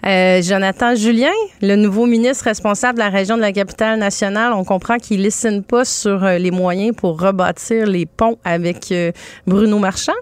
Euh, 0.07 0.43
Jonathan 0.43 0.95
Julien, 0.95 1.33
le 1.61 1.77
nouveau 1.77 2.07
ministre 2.07 2.45
responsable 2.45 2.99
de 2.99 3.05
la 3.05 3.11
région 3.11 3.37
de 3.37 3.41
la 3.43 3.53
capitale 3.53 3.99
nationale, 3.99 4.53
on 4.53 4.65
comprend 4.65 4.99
qu'il 4.99 5.23
ne 5.23 5.61
pas 5.61 5.85
sur 5.85 6.25
euh, 6.25 6.39
les 6.39 6.51
moyens 6.51 6.95
pour 6.97 7.21
rebâtir 7.21 7.87
les 7.87 8.07
ponts 8.07 8.39
avec 8.45 8.93
euh, 8.93 9.11
Bruno 9.47 9.79
Marchand. 9.79 10.13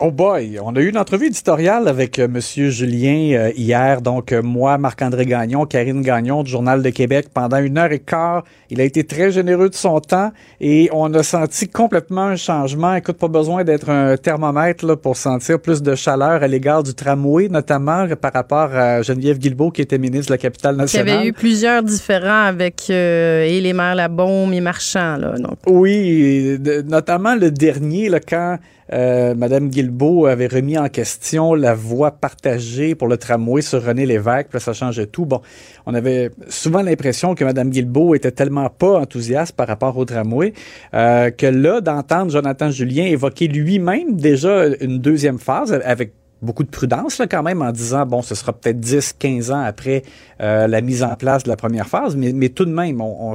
Oh 0.00 0.10
boy, 0.10 0.58
on 0.62 0.74
a 0.74 0.80
eu 0.80 0.88
une 0.88 0.98
entrevue 0.98 1.26
éditoriale 1.26 1.86
avec 1.86 2.18
euh, 2.18 2.26
Monsieur 2.26 2.68
Julien 2.68 3.38
euh, 3.38 3.52
hier. 3.56 4.02
Donc 4.02 4.32
euh, 4.32 4.42
moi, 4.42 4.76
Marc-André 4.76 5.24
Gagnon, 5.24 5.66
Karine 5.66 6.02
Gagnon 6.02 6.42
du 6.42 6.50
Journal 6.50 6.82
de 6.82 6.90
Québec 6.90 7.28
pendant 7.32 7.58
une 7.58 7.78
heure 7.78 7.92
et 7.92 8.00
quart. 8.00 8.42
Il 8.70 8.80
a 8.80 8.84
été 8.84 9.04
très 9.04 9.30
généreux 9.30 9.68
de 9.70 9.74
son 9.74 10.00
temps 10.00 10.32
et 10.60 10.88
on 10.92 11.14
a 11.14 11.22
senti 11.22 11.68
complètement 11.68 12.22
un 12.24 12.36
changement. 12.36 12.94
Écoute, 12.96 13.18
pas 13.18 13.28
besoin 13.28 13.62
d'être 13.62 13.88
un 13.88 14.16
thermomètre 14.16 14.84
là, 14.84 14.96
pour 14.96 15.16
sentir 15.16 15.60
plus 15.60 15.80
de 15.80 15.94
chaleur 15.94 16.42
à 16.42 16.48
l'égard 16.48 16.82
du 16.82 16.92
tramway, 16.92 17.48
notamment 17.48 18.06
par 18.20 18.32
rapport 18.32 18.74
à 18.74 19.00
Geneviève 19.02 19.38
Guilbeault 19.38 19.70
qui 19.70 19.82
était 19.82 19.98
ministre 19.98 20.26
de 20.26 20.32
la 20.34 20.38
capitale 20.38 20.74
Il 20.74 20.78
y 20.78 20.80
nationale. 20.82 21.18
avait 21.18 21.28
eu 21.28 21.32
plusieurs 21.32 21.84
différents 21.84 22.46
avec 22.46 22.82
euh, 22.90 23.44
et 23.44 23.60
les 23.60 23.72
maires 23.72 23.94
Labaume 23.94 24.52
et 24.54 24.60
Marchand. 24.60 25.16
Là, 25.18 25.34
donc. 25.38 25.56
Oui, 25.68 26.58
de- 26.58 26.82
notamment 26.82 27.36
le 27.36 27.52
dernier, 27.52 28.08
là, 28.08 28.18
quand 28.18 28.58
euh, 28.92 29.34
Madame 29.34 29.68
Guilbeault 29.68 30.26
avait 30.26 30.46
remis 30.46 30.76
en 30.78 30.88
question 30.88 31.54
la 31.54 31.74
voie 31.74 32.12
partagée 32.12 32.94
pour 32.94 33.08
le 33.08 33.16
tramway 33.16 33.62
sur 33.62 33.82
René 33.82 34.06
Lévesque, 34.06 34.48
puis 34.48 34.56
là, 34.56 34.60
ça 34.60 34.72
changeait 34.72 35.06
tout. 35.06 35.24
Bon, 35.24 35.40
on 35.86 35.94
avait 35.94 36.30
souvent 36.48 36.82
l'impression 36.82 37.34
que 37.34 37.44
Madame 37.44 37.70
Guilbeault 37.70 38.14
était 38.14 38.32
tellement 38.32 38.68
pas 38.68 39.00
enthousiaste 39.00 39.56
par 39.56 39.66
rapport 39.66 39.96
au 39.96 40.04
tramway 40.04 40.52
euh, 40.94 41.30
que 41.30 41.46
là, 41.46 41.80
d'entendre 41.80 42.30
Jonathan 42.30 42.70
Julien 42.70 43.04
évoquer 43.06 43.48
lui-même 43.48 44.16
déjà 44.16 44.66
une 44.80 44.98
deuxième 44.98 45.38
phase 45.38 45.72
avec 45.84 46.12
beaucoup 46.44 46.62
de 46.62 46.68
prudence 46.68 47.18
là, 47.18 47.26
quand 47.26 47.42
même 47.42 47.62
en 47.62 47.72
disant 47.72 48.06
bon 48.06 48.22
ce 48.22 48.34
sera 48.34 48.52
peut-être 48.52 48.78
10 48.78 49.14
15 49.18 49.50
ans 49.50 49.60
après 49.60 50.02
euh, 50.40 50.66
la 50.66 50.80
mise 50.80 51.02
en 51.02 51.16
place 51.16 51.42
de 51.42 51.48
la 51.48 51.56
première 51.56 51.88
phase 51.88 52.16
mais, 52.16 52.48
tout 52.50 52.64
de 52.64 52.70
même 52.70 53.00
on, 53.00 53.34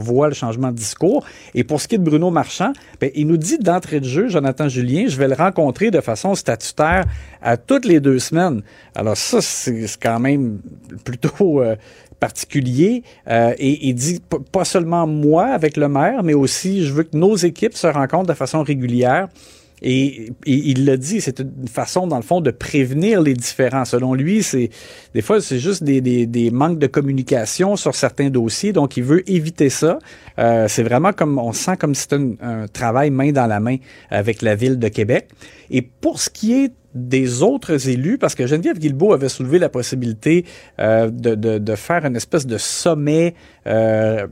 voit 0.00 0.28
le 0.28 0.34
changement 0.34 0.70
de 0.72 0.76
discours. 0.76 1.24
Et 1.54 1.64
pour 1.64 1.80
ce 1.80 1.88
qui 1.88 1.94
est 1.94 1.98
de 1.98 2.04
Bruno 2.04 2.30
Marchand 2.30 2.72
ben, 3.00 3.10
il 3.14 3.26
nous 3.28 3.36
dit 3.36 3.58
d'entrée 3.58 4.00
de 4.00 4.06
jeu 4.06 4.28
Jonathan 4.28 4.68
Julien 4.68 5.06
je 5.08 5.16
vais 5.16 5.28
le 5.28 5.34
rencontrer 5.34 5.90
de 5.90 6.00
façon 6.00 6.34
statutaire 6.34 7.04
à 7.42 7.56
toutes 7.56 7.84
les 7.84 8.00
deux 8.00 8.18
semaines. 8.18 8.62
Alors 8.94 9.16
ça 9.16 9.40
c'est 9.40 9.86
quand 10.02 10.18
même 10.18 10.58
plutôt 11.04 11.62
euh, 11.62 11.76
particulier. 12.18 13.02
Euh, 13.28 13.52
et 13.58 13.88
il 13.88 13.94
dit 13.94 14.22
pas 14.50 14.64
seulement 14.64 15.06
moi 15.06 15.46
avec 15.46 15.76
le 15.76 15.88
maire 15.88 16.22
mais 16.22 16.34
aussi 16.34 16.84
je 16.84 16.92
veux 16.92 17.02
que 17.02 17.16
nos 17.16 17.36
équipes 17.36 17.74
se 17.74 17.86
rencontrent 17.86 18.28
de 18.28 18.34
façon 18.34 18.62
régulière 18.62 19.28
et, 19.82 20.32
il 20.46 20.84
l'a 20.86 20.96
dit, 20.96 21.20
c'est 21.20 21.40
une 21.40 21.68
façon, 21.68 22.06
dans 22.06 22.16
le 22.16 22.22
fond, 22.22 22.40
de 22.40 22.50
prévenir 22.50 23.20
les 23.20 23.34
différends. 23.34 23.84
Selon 23.84 24.14
lui, 24.14 24.42
c'est 24.42 24.70
des 25.14 25.20
fois, 25.20 25.40
c'est 25.40 25.58
juste 25.58 25.84
des, 25.84 26.50
manques 26.50 26.78
de 26.78 26.86
communication 26.86 27.76
sur 27.76 27.94
certains 27.94 28.30
dossiers. 28.30 28.72
Donc, 28.72 28.96
il 28.96 29.04
veut 29.04 29.28
éviter 29.30 29.68
ça. 29.68 29.98
Euh, 30.38 30.66
c'est 30.68 30.82
vraiment 30.82 31.12
comme, 31.12 31.38
on 31.38 31.52
sent 31.52 31.76
comme 31.76 31.94
si 31.94 32.02
c'était 32.02 32.20
un 32.40 32.66
travail 32.68 33.10
main 33.10 33.32
dans 33.32 33.46
la 33.46 33.60
main 33.60 33.76
avec 34.10 34.42
la 34.42 34.54
ville 34.54 34.78
de 34.78 34.88
Québec. 34.88 35.28
Et 35.70 35.82
pour 35.82 36.20
ce 36.20 36.30
qui 36.30 36.54
est 36.54 36.72
des 36.96 37.42
autres 37.42 37.88
élus, 37.88 38.18
parce 38.18 38.34
que 38.34 38.46
Geneviève 38.46 38.78
Guilbeault 38.78 39.12
avait 39.12 39.28
soulevé 39.28 39.58
la 39.58 39.68
possibilité 39.68 40.44
euh, 40.80 41.10
de, 41.10 41.34
de, 41.34 41.74
faire 41.76 42.04
une 42.04 42.16
espèce 42.16 42.46
de 42.46 42.58
sommet 42.58 43.34
euh, 43.66 44.26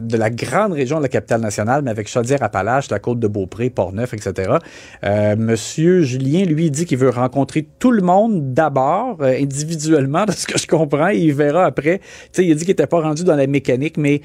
de 0.00 0.16
la 0.16 0.30
grande 0.30 0.72
région 0.72 0.96
de 0.98 1.02
la 1.02 1.08
capitale 1.08 1.40
nationale, 1.40 1.82
mais 1.82 1.90
avec 1.90 2.08
Chaudière-Appalaches, 2.08 2.90
la 2.90 2.98
côte 2.98 3.20
de 3.20 3.28
Beaupré, 3.28 3.70
Port-Neuf, 3.70 4.14
etc. 4.14 4.56
Euh, 5.04 5.36
Monsieur 5.36 6.02
Julien, 6.02 6.44
lui, 6.44 6.70
dit 6.70 6.86
qu'il 6.86 6.98
veut 6.98 7.10
rencontrer 7.10 7.68
tout 7.78 7.90
le 7.90 8.02
monde 8.02 8.54
d'abord, 8.54 9.18
euh, 9.20 9.36
individuellement, 9.38 10.24
de 10.26 10.32
ce 10.32 10.46
que 10.46 10.58
je 10.58 10.66
comprends, 10.66 11.10
et 11.10 11.18
il 11.18 11.34
verra 11.34 11.66
après. 11.66 12.00
Sais, 12.32 12.44
il 12.44 12.52
a 12.52 12.54
dit 12.54 12.60
qu'il 12.60 12.70
n'était 12.70 12.86
pas 12.86 13.00
rendu 13.00 13.24
dans 13.24 13.36
la 13.36 13.46
mécanique, 13.46 13.96
mais 13.96 14.22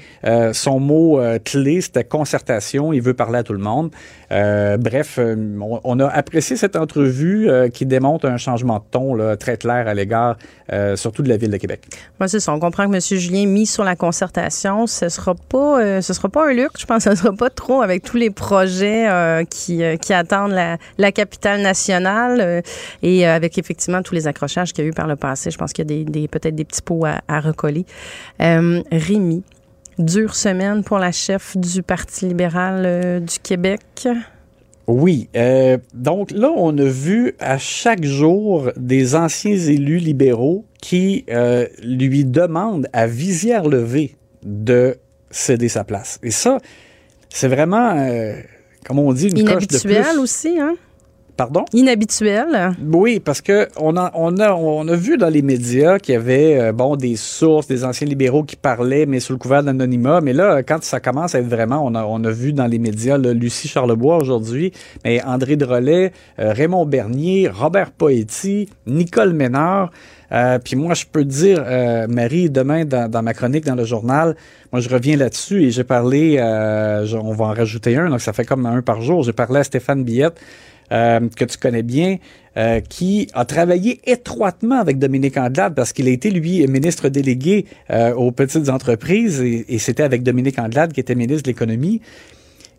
son 0.52 0.80
mot 0.80 1.20
clé, 1.44 1.80
c'était 1.80 2.04
concertation. 2.04 2.92
Il 2.92 3.02
veut 3.02 3.14
parler 3.14 3.38
à 3.38 3.42
tout 3.42 3.52
le 3.52 3.58
monde. 3.58 3.90
Bref, 4.30 5.18
on, 5.18 5.80
on, 5.82 6.00
a 6.00 6.08
apprécié 6.08 6.56
cette 6.56 6.76
entrevue 6.76 7.48
qui 7.72 7.85
démontre 7.86 8.26
un 8.26 8.36
changement 8.36 8.78
de 8.78 8.84
ton 8.90 9.36
très 9.36 9.56
clair 9.56 9.88
à 9.88 9.94
l'égard, 9.94 10.36
surtout 10.94 11.22
de 11.22 11.28
la 11.28 11.36
ville 11.36 11.50
de 11.50 11.56
Québec. 11.56 11.82
Moi, 12.18 12.28
c'est 12.28 12.40
ça. 12.40 12.52
On 12.52 12.60
comprend 12.60 12.88
que 12.88 12.94
M. 12.94 13.00
Julien 13.00 13.46
mis 13.46 13.66
sur 13.66 13.84
la 13.84 13.96
concertation, 13.96 14.86
ce 14.86 15.08
sera 15.08 15.34
pas, 15.34 15.80
euh, 15.80 16.00
ce 16.00 16.12
sera 16.12 16.28
pas 16.28 16.48
un 16.48 16.52
luxe. 16.52 16.80
Je 16.80 16.86
pense 16.86 17.04
que 17.04 17.10
ce 17.10 17.16
sera 17.16 17.32
pas 17.32 17.50
trop 17.50 17.82
avec 17.82 18.02
tous 18.02 18.16
les 18.16 18.30
projets 18.30 19.08
euh, 19.08 19.44
qui, 19.44 19.82
euh, 19.82 19.96
attendent 20.10 20.52
la, 20.52 21.12
capitale 21.12 21.62
nationale 21.62 22.62
et 23.02 23.26
avec 23.26 23.58
effectivement 23.58 24.02
tous 24.02 24.14
les 24.14 24.26
accrochages 24.26 24.72
qu'il 24.72 24.84
y 24.84 24.86
a 24.86 24.90
eu 24.90 24.92
par 24.92 25.06
le 25.06 25.16
passé. 25.16 25.50
Je 25.50 25.58
pense 25.58 25.72
qu'il 25.72 25.90
y 25.90 26.24
a 26.24 26.28
peut-être 26.28 26.54
des 26.54 26.64
petits 26.64 26.82
pots 26.82 27.04
à, 27.04 27.20
à 27.28 27.40
recoller. 27.40 27.84
Rémi, 28.38 29.42
dure 29.98 30.34
semaine 30.34 30.82
pour 30.84 30.98
la 30.98 31.12
chef 31.12 31.56
du 31.56 31.82
Parti 31.82 32.26
libéral 32.26 33.22
du 33.24 33.38
Québec. 33.38 34.08
Oui. 34.86 35.28
Euh, 35.36 35.78
donc 35.94 36.30
là, 36.30 36.52
on 36.54 36.76
a 36.78 36.84
vu 36.84 37.34
à 37.38 37.58
chaque 37.58 38.04
jour 38.04 38.70
des 38.76 39.14
anciens 39.16 39.56
élus 39.56 39.98
libéraux 39.98 40.64
qui 40.80 41.24
euh, 41.30 41.66
lui 41.82 42.24
demandent 42.24 42.88
à 42.92 43.06
visière 43.06 43.66
levée 43.68 44.16
de 44.44 44.96
céder 45.30 45.68
sa 45.68 45.84
place. 45.84 46.18
Et 46.22 46.30
ça, 46.30 46.58
c'est 47.28 47.48
vraiment, 47.48 47.96
euh, 47.96 48.34
comme 48.84 48.98
on 49.00 49.12
dit, 49.12 49.28
une 49.28 49.44
coche 49.44 49.66
de 49.66 49.78
plus. 49.78 50.18
aussi, 50.20 50.58
hein? 50.60 50.76
Pardon? 51.36 51.66
Inhabituel. 51.74 52.72
Oui, 52.82 53.20
parce 53.20 53.42
que 53.42 53.68
on 53.76 53.96
a, 53.98 54.10
on 54.14 54.38
a, 54.38 54.54
on 54.54 54.88
a 54.88 54.96
vu 54.96 55.18
dans 55.18 55.28
les 55.28 55.42
médias 55.42 55.98
qu'il 55.98 56.14
y 56.14 56.16
avait 56.16 56.58
euh, 56.58 56.72
bon 56.72 56.96
des 56.96 57.16
sources, 57.16 57.66
des 57.66 57.84
anciens 57.84 58.06
libéraux 58.06 58.42
qui 58.42 58.56
parlaient, 58.56 59.04
mais 59.04 59.20
sous 59.20 59.34
le 59.34 59.38
couvert 59.38 59.62
d'anonymat. 59.62 60.22
Mais 60.22 60.32
là, 60.32 60.62
quand 60.62 60.82
ça 60.82 60.98
commence 60.98 61.34
à 61.34 61.40
être 61.40 61.48
vraiment, 61.48 61.84
on 61.84 61.94
a, 61.94 62.04
on 62.04 62.24
a 62.24 62.30
vu 62.30 62.54
dans 62.54 62.66
les 62.66 62.78
médias 62.78 63.18
là, 63.18 63.34
Lucie 63.34 63.68
Charlebois 63.68 64.16
aujourd'hui, 64.16 64.72
mais 65.04 65.22
André 65.24 65.56
Drolet, 65.56 66.12
euh, 66.38 66.54
Raymond 66.54 66.86
Bernier, 66.86 67.50
Robert 67.52 67.90
Poetti, 67.90 68.70
Nicole 68.86 69.34
Ménard. 69.34 69.90
Euh, 70.32 70.58
puis 70.58 70.76
moi, 70.76 70.94
je 70.94 71.04
peux 71.10 71.24
te 71.24 71.28
dire, 71.28 71.62
euh, 71.66 72.06
Marie, 72.08 72.50
demain, 72.50 72.84
dans, 72.84 73.10
dans, 73.10 73.22
ma 73.22 73.34
chronique 73.34 73.64
dans 73.64 73.74
le 73.74 73.84
journal, 73.84 74.36
moi, 74.72 74.80
je 74.80 74.88
reviens 74.88 75.16
là-dessus 75.16 75.64
et 75.64 75.70
j'ai 75.70 75.84
parlé, 75.84 76.36
euh, 76.38 77.06
on 77.14 77.32
va 77.32 77.46
en 77.46 77.52
rajouter 77.52 77.96
un, 77.96 78.10
donc 78.10 78.20
ça 78.20 78.32
fait 78.32 78.44
comme 78.44 78.66
un 78.66 78.82
par 78.82 79.00
jour. 79.02 79.22
J'ai 79.22 79.32
parlé 79.32 79.60
à 79.60 79.64
Stéphane 79.64 80.04
Billette, 80.04 80.40
euh, 80.92 81.28
que 81.34 81.44
tu 81.44 81.58
connais 81.58 81.82
bien, 81.82 82.18
euh, 82.56 82.80
qui 82.80 83.28
a 83.34 83.44
travaillé 83.44 84.00
étroitement 84.04 84.78
avec 84.78 84.98
Dominique 84.98 85.36
Andelade 85.36 85.74
parce 85.74 85.92
qu'il 85.92 86.06
a 86.06 86.10
été, 86.10 86.30
lui, 86.30 86.64
ministre 86.68 87.08
délégué 87.08 87.66
euh, 87.90 88.14
aux 88.14 88.30
petites 88.30 88.68
entreprises 88.68 89.40
et, 89.40 89.64
et 89.68 89.78
c'était 89.78 90.04
avec 90.04 90.22
Dominique 90.22 90.58
Andelade 90.58 90.92
qui 90.92 91.00
était 91.00 91.16
ministre 91.16 91.42
de 91.42 91.48
l'économie. 91.48 92.00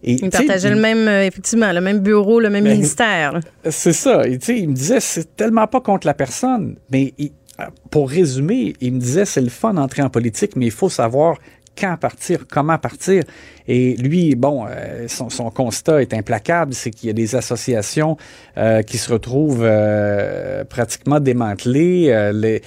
Et, 0.03 0.13
il 0.13 0.29
partageait 0.29 0.69
le 0.69 0.79
même, 0.79 1.07
euh, 1.07 1.25
effectivement, 1.25 1.71
le 1.71 1.81
même 1.81 1.99
bureau, 1.99 2.39
le 2.39 2.49
même 2.49 2.63
ben, 2.63 2.73
ministère. 2.73 3.39
C'est 3.69 3.93
ça. 3.93 4.27
Et, 4.27 4.39
il 4.49 4.69
me 4.69 4.73
disait, 4.73 4.99
c'est 4.99 5.35
tellement 5.35 5.67
pas 5.67 5.81
contre 5.81 6.07
la 6.07 6.13
personne, 6.13 6.75
mais 6.91 7.13
il, 7.17 7.31
pour 7.89 8.09
résumer, 8.09 8.73
il 8.81 8.93
me 8.93 8.99
disait, 8.99 9.25
c'est 9.25 9.41
le 9.41 9.49
fun 9.49 9.73
d'entrer 9.73 10.01
en 10.01 10.09
politique, 10.09 10.55
mais 10.55 10.65
il 10.65 10.71
faut 10.71 10.89
savoir 10.89 11.37
quand 11.77 11.95
partir, 11.97 12.45
comment 12.49 12.77
partir. 12.77 13.23
Et 13.67 13.95
lui, 13.97 14.35
bon, 14.35 14.65
euh, 14.67 15.07
son, 15.07 15.29
son, 15.29 15.49
constat 15.51 16.01
est 16.01 16.13
implacable, 16.13 16.73
c'est 16.73 16.89
qu'il 16.89 17.07
y 17.07 17.09
a 17.09 17.13
des 17.13 17.35
associations 17.35 18.17
euh, 18.57 18.81
qui 18.81 18.97
se 18.97 19.11
retrouvent 19.11 19.63
euh, 19.63 20.63
pratiquement 20.63 21.19
démantelées. 21.19 22.09
Euh, 22.09 22.31
les, 22.31 22.61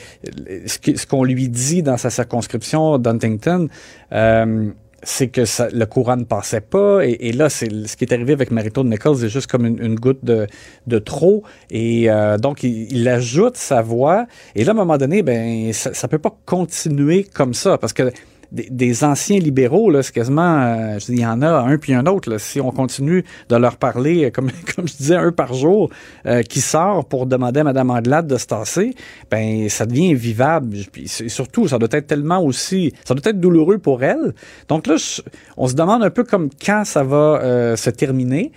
les, 0.47 0.69
ce 0.69 1.07
qu'on 1.07 1.25
lui 1.25 1.49
dit 1.49 1.83
dans 1.83 1.97
sa 1.97 2.11
circonscription 2.11 2.99
d'Huntington, 2.99 3.69
euh, 4.13 4.71
c'est 5.03 5.29
que 5.29 5.45
ça, 5.45 5.69
le 5.73 5.87
courant 5.87 6.17
ne 6.17 6.25
passait 6.25 6.61
pas. 6.61 7.07
Et, 7.07 7.29
et 7.29 7.33
là, 7.33 7.49
c'est 7.49 7.87
ce 7.87 7.97
qui 7.97 8.05
est 8.05 8.13
arrivé 8.13 8.33
avec 8.33 8.51
Marito 8.51 8.85
Nichols, 8.85 9.17
c'est 9.19 9.29
juste 9.29 9.51
comme 9.51 9.67
une, 9.67 9.83
une, 9.83 9.95
goutte 9.95 10.25
de, 10.25 10.47
de 10.87 10.99
trop. 10.99 11.43
Et 11.71 12.11
euh, 12.11 12.39
donc, 12.39 12.63
il, 12.63 12.93
il, 12.93 13.09
ajoute 13.09 13.57
sa 13.57 13.83
voix. 13.83 14.27
Et 14.55 14.65
là, 14.65 14.73
à 14.73 14.75
un 14.75 14.77
moment 14.77 14.99
donné, 14.99 15.23
ben, 15.23 15.73
ça, 15.73 15.95
ça 15.95 16.09
peut 16.09 16.19
pas 16.19 16.37
continuer 16.47 17.25
comme 17.25 17.55
ça 17.55 17.79
parce 17.79 17.93
que 17.93 18.13
des, 18.53 19.05
anciens 19.05 19.39
libéraux, 19.39 19.91
là, 19.91 20.03
c'est 20.03 20.13
quasiment, 20.13 20.61
euh, 20.61 20.99
je 20.99 21.07
dis, 21.07 21.13
il 21.13 21.21
y 21.21 21.27
en 21.27 21.41
a 21.43 21.51
un 21.51 21.79
puis 21.79 21.95
un 21.95 22.07
autre. 22.07 22.31
Là, 22.31 22.39
si 22.39 22.61
on 22.61 22.71
continue 22.71 23.25
de 23.49 23.57
leur 23.57 23.77
parler, 23.77 24.25
euh, 24.25 24.31
comme, 24.31 24.51
comme 24.77 24.89
je 24.89 24.97
disais, 24.97 25.17
un 25.17 25.33
par 25.33 25.55
jour, 25.55 25.91
euh, 26.27 26.43
qui 26.43 26.61
sort 26.61 27.05
pour 27.05 27.27
demander 27.27 27.61
à 27.61 27.65
Mme 27.65 27.91
Andelade 27.91 28.27
de 28.27 28.37
se 28.37 28.47
tasser, 28.47 28.95
ben 29.31 29.69
ça 29.69 29.87
devient 29.87 30.15
vivable. 30.15 30.77
Puis 30.93 31.09
surtout, 31.09 31.69
ça 31.69 31.79
doit 31.79 31.89
être 31.93 32.07
tellement 32.07 32.43
aussi, 32.43 32.93
ça 33.05 33.15
doit 33.15 33.29
être 33.31 33.41
douloureux 33.41 33.79
pour 33.79 34.03
elle. 34.03 34.35
Donc 34.69 34.87
là, 34.87 34.97
je, 34.97 35.23
on 35.57 35.69
se 35.69 35.75
demande 35.75 36.03
un 36.03 36.11
peu 36.11 36.25
comme 36.25 36.51
quand 36.65 36.85
ça 36.85 37.03
va 37.03 37.41
euh, 37.43 37.77
se 37.77 37.91
terminer. 37.91 38.53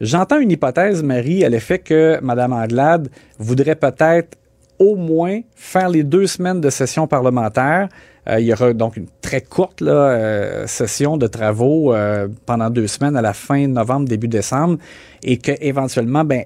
J'entends 0.00 0.38
une 0.38 0.50
hypothèse, 0.50 1.02
Marie, 1.02 1.44
à 1.44 1.48
l'effet 1.48 1.78
que 1.78 2.18
Mme 2.22 2.52
Andelade 2.52 3.08
voudrait 3.38 3.74
peut-être 3.74 4.36
au 4.78 4.94
moins 4.94 5.40
faire 5.56 5.88
les 5.88 6.04
deux 6.04 6.26
semaines 6.26 6.60
de 6.60 6.70
session 6.70 7.06
parlementaire 7.06 7.88
il 8.36 8.44
y 8.44 8.52
aura 8.52 8.72
donc 8.74 8.96
une 8.96 9.06
très 9.22 9.40
courte 9.40 9.80
euh, 9.82 10.66
session 10.66 11.16
de 11.16 11.26
travaux 11.26 11.94
euh, 11.94 12.28
pendant 12.46 12.68
deux 12.68 12.86
semaines 12.86 13.16
à 13.16 13.22
la 13.22 13.32
fin 13.32 13.66
novembre, 13.66 14.06
début 14.08 14.28
décembre, 14.28 14.78
et 15.22 15.36
qu'éventuellement, 15.38 16.24
ben, 16.24 16.42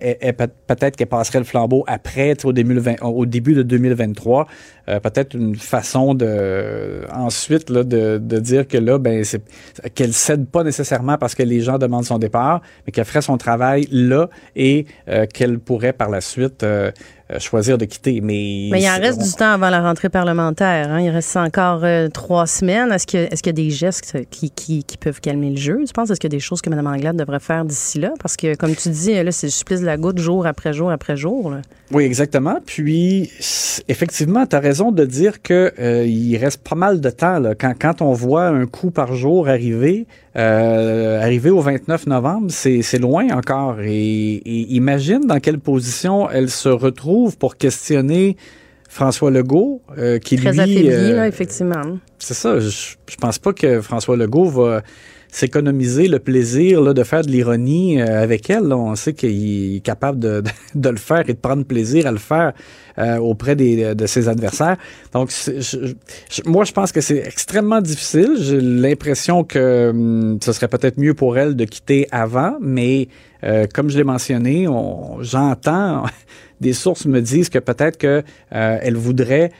peut-être 0.67 0.97
qu'elle 0.97 1.09
passerait 1.09 1.38
le 1.38 1.45
flambeau 1.45 1.85
après, 1.87 2.35
au 2.45 2.52
début, 2.52 2.81
au 3.02 3.26
début 3.26 3.55
de 3.55 3.62
2023. 3.62 4.47
peut-être 4.87 5.35
une 5.35 5.57
façon 5.57 6.14
de 6.14 7.02
ensuite 7.12 7.71
là, 7.71 7.85
de, 7.85 8.19
de 8.19 8.38
dire 8.38 8.67
que 8.67 8.79
là, 8.79 8.99
ben, 8.99 9.25
qu'elle 9.95 10.12
cède 10.12 10.47
pas 10.47 10.64
nécessairement 10.64 11.19
parce 11.19 11.35
que 11.35 11.43
les 11.43 11.61
gens 11.61 11.79
demandent 11.79 12.05
son 12.05 12.19
départ, 12.19 12.62
mais 12.87 12.93
qu'elle 12.93 13.05
ferait 13.05 13.23
son 13.23 13.37
travail 13.37 13.87
là 13.91 14.29
et 14.57 14.87
qu'elle 15.33 15.59
pourrait 15.59 15.93
par 15.93 16.11
la 16.11 16.21
suite 16.21 16.64
choisir 17.38 17.79
de 17.79 17.85
quitter. 17.85 18.21
Mais, 18.21 18.69
mais 18.71 18.83
il 18.83 18.88
en 18.88 18.99
reste 18.99 19.21
on... 19.21 19.25
du 19.25 19.33
temps 19.33 19.52
avant 19.52 19.71
la 19.71 19.83
rentrée 19.83 20.09
parlementaire. 20.09 20.91
Hein? 20.91 21.00
Il 21.00 21.11
reste 21.11 21.37
encore 21.37 21.85
euh, 21.85 22.09
trois 22.09 22.47
semaines. 22.47 22.93
Est-ce 22.93 23.07
qu'il 23.07 23.21
est 23.21 23.47
y 23.47 23.49
a 23.49 23.52
des 23.52 23.71
gestes 23.71 24.19
qui, 24.31 24.50
qui, 24.50 24.85
qui, 24.85 24.97
peuvent 24.97 25.21
calmer 25.21 25.50
le 25.50 25.57
jeu? 25.57 25.81
Tu 25.87 25.93
penses? 25.93 26.11
Est-ce 26.11 26.21
qu'il 26.21 26.31
y 26.31 26.35
a 26.35 26.37
des 26.37 26.41
choses 26.41 26.61
que 26.61 26.71
Mme 26.71 26.87
Anglade 26.87 27.17
devrait 27.17 27.41
faire 27.41 27.64
d'ici 27.64 27.99
là? 27.99 28.12
Parce 28.21 28.37
que, 28.37 28.55
comme 28.62 28.76
tu 28.76 28.90
dis, 28.90 29.21
là, 29.21 29.33
c'est 29.33 29.49
le 29.49 29.50
supplice 29.50 29.81
de 29.81 29.87
la 29.87 29.97
goutte 29.97 30.19
jour 30.19 30.47
après 30.47 30.73
jour 30.73 30.92
après 30.92 31.16
jour. 31.16 31.50
Là. 31.50 31.62
Oui, 31.90 32.04
exactement. 32.04 32.61
Puis, 32.64 33.28
effectivement, 33.88 34.47
tu 34.47 34.54
as 34.54 34.61
raison 34.61 34.92
de 34.92 35.04
dire 35.04 35.42
que 35.42 35.73
euh, 35.81 36.07
il 36.07 36.37
reste 36.37 36.62
pas 36.62 36.76
mal 36.76 37.00
de 37.00 37.11
temps. 37.11 37.40
Là. 37.40 37.57
Quand, 37.57 37.75
quand 37.76 38.02
on 38.02 38.12
voit 38.12 38.47
un 38.47 38.66
coup 38.66 38.92
par 38.92 39.16
jour 39.16 39.49
arriver, 39.49 40.07
euh, 40.37 41.21
arriver 41.21 41.50
au 41.50 41.61
29 41.61 42.07
novembre, 42.07 42.52
c'est 42.52 42.99
loin 43.00 43.31
encore. 43.31 43.81
Et, 43.81 44.35
et 44.35 44.75
imagine 44.75 45.23
dans 45.26 45.40
quelle 45.40 45.59
position 45.59 46.31
elle 46.31 46.49
se 46.49 46.69
retrouve 46.69 47.37
pour 47.38 47.57
questionner 47.57 48.37
François 48.88 49.33
Legault, 49.33 49.83
euh, 49.99 50.21
qui 50.21 50.37
Très 50.37 50.52
lui... 50.52 50.61
affaibli, 50.61 50.88
euh, 50.88 51.16
là, 51.16 51.26
effectivement. 51.26 51.99
C'est 52.21 52.35
ça. 52.35 52.61
Je, 52.61 52.69
je 52.69 53.16
pense 53.16 53.40
pas 53.40 53.52
que 53.52 53.81
François 53.81 54.16
Legault 54.16 54.50
va 54.50 54.83
s'économiser 55.33 56.09
le 56.09 56.19
plaisir 56.19 56.83
là, 56.83 56.93
de 56.93 57.03
faire 57.03 57.23
de 57.23 57.31
l'ironie 57.31 58.01
euh, 58.01 58.23
avec 58.23 58.51
elle. 58.51 58.73
On 58.73 58.95
sait 58.95 59.15
qu'il 59.15 59.77
est 59.77 59.81
capable 59.81 60.19
de, 60.19 60.43
le 60.75 60.97
faire 60.97 61.29
et 61.29 61.33
de 61.33 61.39
prendre 61.39 61.65
plaisir 61.65 62.07
à 62.07 62.12
le 62.12 62.19
faire 62.19 62.53
euh, 62.99 63.17
auprès 63.17 63.57
des, 63.57 63.95
de 63.95 64.07
ses 64.07 64.29
adversaires. 64.29 64.77
Donc, 65.12 65.33
moi, 66.45 66.65
je 66.65 66.73
pense 66.73 66.93
que 66.93 67.01
c'est 67.01 67.27
extrêmement 67.27 67.81
difficile. 67.81 68.37
J'ai 68.39 68.61
l'impression 68.61 69.43
que 69.43 69.89
hum, 69.91 70.39
ce 70.43 70.53
serait 70.53 70.69
peut-être 70.69 70.99
mieux 70.99 71.15
pour 71.15 71.39
elle 71.39 71.57
de 71.57 71.65
quitter 71.65 72.07
avant, 72.12 72.59
mais 72.61 73.09
euh, 73.43 73.67
comme 73.73 73.89
je 73.89 73.97
l'ai 73.97 74.05
mentionné, 74.05 74.67
j'entends 75.21 76.05
des 76.61 76.75
sources 76.75 77.07
me 77.07 77.21
disent 77.21 77.49
que 77.49 77.59
peut-être 77.59 77.97
que 77.97 78.23
euh, 78.55 78.91
voudrait 78.95 79.51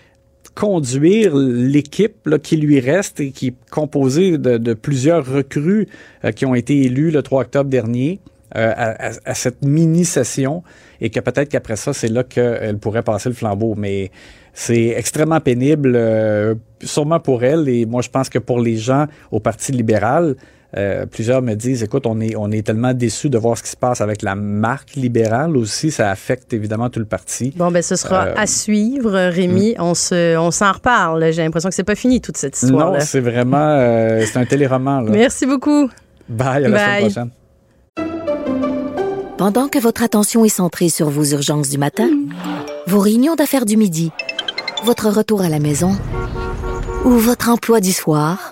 conduire 0.55 1.35
l'équipe 1.35 2.29
qui 2.43 2.57
lui 2.57 2.81
reste 2.81 3.21
et 3.21 3.31
qui 3.31 3.49
est 3.49 3.55
composée 3.71 4.39
de, 4.39 4.75
plusieurs 4.75 5.27
recrues 5.27 5.89
euh, 6.25 6.33
qui 6.33 6.47
ont 6.47 6.55
été 6.55 6.83
élus 6.83 7.11
le 7.11 7.23
3 7.23 7.43
octobre 7.43 7.71
dernier. 7.71 8.21
Euh, 8.55 8.71
à, 8.77 9.33
cette 9.33 9.65
mini-session 9.65 10.63
et 11.01 11.09
que 11.09 11.21
peut-être 11.21 11.49
qu'après 11.49 11.77
ça, 11.77 11.95
c'est 11.95 12.09
là 12.09 12.23
qu'elle 12.23 12.77
pourrait 12.77 13.03
passer 13.03 13.31
le 13.31 13.35
flambeau. 13.35 13.75
Mais 13.79 14.11
c'est 14.53 14.89
extrêmement 14.89 15.41
pénible, 15.41 15.95
euh, 15.97 16.55
sûrement 16.83 17.19
pour 17.19 17.45
elle 17.45 17.67
et 17.71 17.87
moi 17.87 18.03
je 18.03 18.11
pense 18.11 18.29
que 18.29 18.39
pour 18.39 18.61
les 18.61 18.77
gens 18.77 19.07
au 19.31 19.41
Parti 19.41 19.73
libéral, 19.73 20.37
euh, 20.77 21.05
plusieurs 21.07 21.43
me 21.43 21.55
disent, 21.55 21.83
écoute, 21.83 22.07
on 22.07 22.21
est, 22.21 22.35
on 22.37 22.51
est 22.51 22.67
tellement 22.67 22.95
déçus 22.95 23.29
de 23.29 23.37
voir 23.39 23.59
ce 23.59 23.63
qui 23.63 23.71
se 23.71 23.77
passe 23.77 24.01
avec 24.01 24.23
la 24.23 24.35
marque 24.35 24.95
libérale 24.95 25.57
aussi. 25.57 25.91
Ça 25.91 26.11
affecte 26.11 26.53
évidemment 26.53 26.89
tout 26.89 26.99
le 27.01 27.05
parti. 27.05 27.53
Bon, 27.57 27.71
ben 27.71 27.83
ce 27.83 27.97
sera 27.97 28.27
Euh, 28.29 28.35
à 28.37 28.47
suivre, 28.47 29.13
Rémi. 29.31 29.75
On 29.79 29.95
se, 29.95 30.37
on 30.39 30.51
s'en 30.51 30.73
reparle. 30.73 31.33
J'ai 31.33 31.43
l'impression 31.43 31.69
que 31.69 31.75
c'est 31.75 31.85
pas 31.85 31.95
fini 31.95 32.21
toute 32.21 32.37
cette 32.37 32.61
histoire. 32.61 32.93
Non, 32.93 32.99
c'est 33.01 33.21
vraiment, 33.21 33.57
euh, 33.77 34.25
c'est 34.27 34.39
un 34.39 34.45
téléroman. 34.47 35.03
Là. 35.03 35.11
Merci 35.11 35.45
beaucoup. 35.47 35.91
Bye, 36.29 36.65
à 36.65 36.69
la 36.69 36.71
Bye. 36.71 37.11
semaine 37.11 37.31
prochaine. 37.31 37.31
Pendant 39.39 39.69
que 39.69 39.79
votre 39.79 40.03
attention 40.03 40.45
est 40.45 40.49
centrée 40.51 40.89
sur 40.89 41.11
vos 41.11 41.25
urgences 41.25 41.69
du 41.69 41.79
matin, 41.79 42.09
vos 42.87 43.01
réunions 43.01 43.35
d'affaires 43.35 43.65
du 43.67 43.77
midi, 43.77 44.13
votre 44.85 45.09
retour 45.11 45.43
à 45.43 45.49
la 45.49 45.59
maison 45.59 45.97
ou 47.05 47.11
votre 47.11 47.49
emploi 47.49 47.81
du 47.81 47.93
soir, 47.93 48.52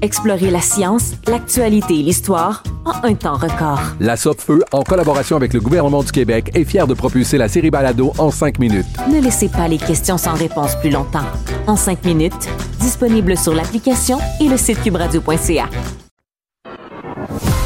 Explorez 0.00 0.50
la 0.50 0.60
science, 0.60 1.12
l'actualité 1.26 1.94
et 1.98 2.02
l'histoire 2.02 2.62
en 2.84 3.04
un 3.04 3.14
temps 3.14 3.34
record. 3.34 3.80
La 3.98 4.16
Feu, 4.16 4.62
en 4.72 4.82
collaboration 4.82 5.36
avec 5.36 5.52
le 5.52 5.60
gouvernement 5.60 6.02
du 6.02 6.12
Québec, 6.12 6.50
est 6.54 6.64
fière 6.64 6.86
de 6.86 6.94
propulser 6.94 7.36
la 7.36 7.48
série 7.48 7.70
Balado 7.70 8.12
en 8.18 8.30
cinq 8.30 8.58
minutes. 8.58 8.86
Ne 9.12 9.20
laissez 9.20 9.48
pas 9.48 9.66
les 9.66 9.78
questions 9.78 10.16
sans 10.16 10.34
réponse 10.34 10.76
plus 10.76 10.90
longtemps. 10.90 11.26
En 11.66 11.76
cinq 11.76 12.04
minutes, 12.04 12.48
disponible 12.80 13.36
sur 13.36 13.54
l'application 13.54 14.18
et 14.40 14.48
le 14.48 14.56
site 14.56 14.82
cubradio.ca. 14.82 15.68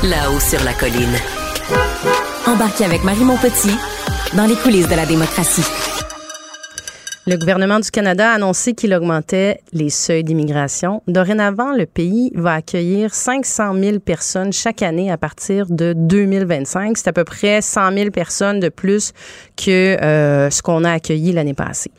Là-haut 0.03 0.41
sur 0.41 0.65
la 0.65 0.73
colline. 0.73 1.17
Embarquez 2.47 2.85
avec 2.85 3.05
Marie 3.05 3.25
Montpetit 3.25 3.77
dans 4.35 4.47
les 4.47 4.57
coulisses 4.57 4.89
de 4.89 4.95
la 4.95 5.07
démocratie. 5.07 5.65
Le 7.25 7.37
gouvernement 7.37 7.79
du 7.79 7.89
Canada 7.93 8.33
a 8.33 8.35
annoncé 8.35 8.73
qu'il 8.75 8.93
augmentait 8.93 9.61
les 9.73 9.91
seuils 9.91 10.25
d'immigration. 10.25 11.03
Dorénavant, 11.07 11.73
le 11.73 11.87
pays 11.87 12.33
va 12.35 12.55
accueillir 12.55 13.15
500 13.15 13.75
000 13.81 13.99
personnes 14.01 14.53
chaque 14.53 14.83
année 14.83 15.09
à 15.09 15.17
partir 15.17 15.67
de 15.69 15.93
2025. 15.97 16.99
C'est 16.99 17.07
à 17.07 17.13
peu 17.13 17.23
près 17.23 17.63
100 17.63 17.93
000 17.97 18.11
personnes 18.11 18.59
de 18.59 18.69
plus 18.69 19.13
que 19.57 19.71
euh, 20.03 20.51
ce 20.51 20.63
qu'on 20.63 20.83
a 20.83 20.91
accueilli 20.91 21.31
l'année 21.33 21.55
passée. 21.55 21.93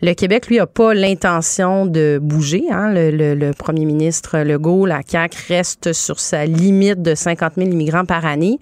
Le 0.00 0.12
Québec, 0.14 0.46
lui, 0.46 0.60
a 0.60 0.66
pas 0.68 0.94
l'intention 0.94 1.84
de 1.84 2.20
bouger. 2.22 2.62
Hein. 2.70 2.92
Le, 2.92 3.10
le- 3.10 3.34
le 3.34 3.50
premier 3.54 3.84
ministre 3.84 4.38
Legault, 4.38 4.86
la 4.86 5.00
CAQ, 5.04 5.36
reste 5.48 5.92
sur 5.92 6.20
sa 6.20 6.46
limite 6.46 7.02
de 7.02 7.16
50 7.16 7.54
000 7.56 7.70
immigrants 7.70 8.04
par 8.04 8.24
année. 8.24 8.60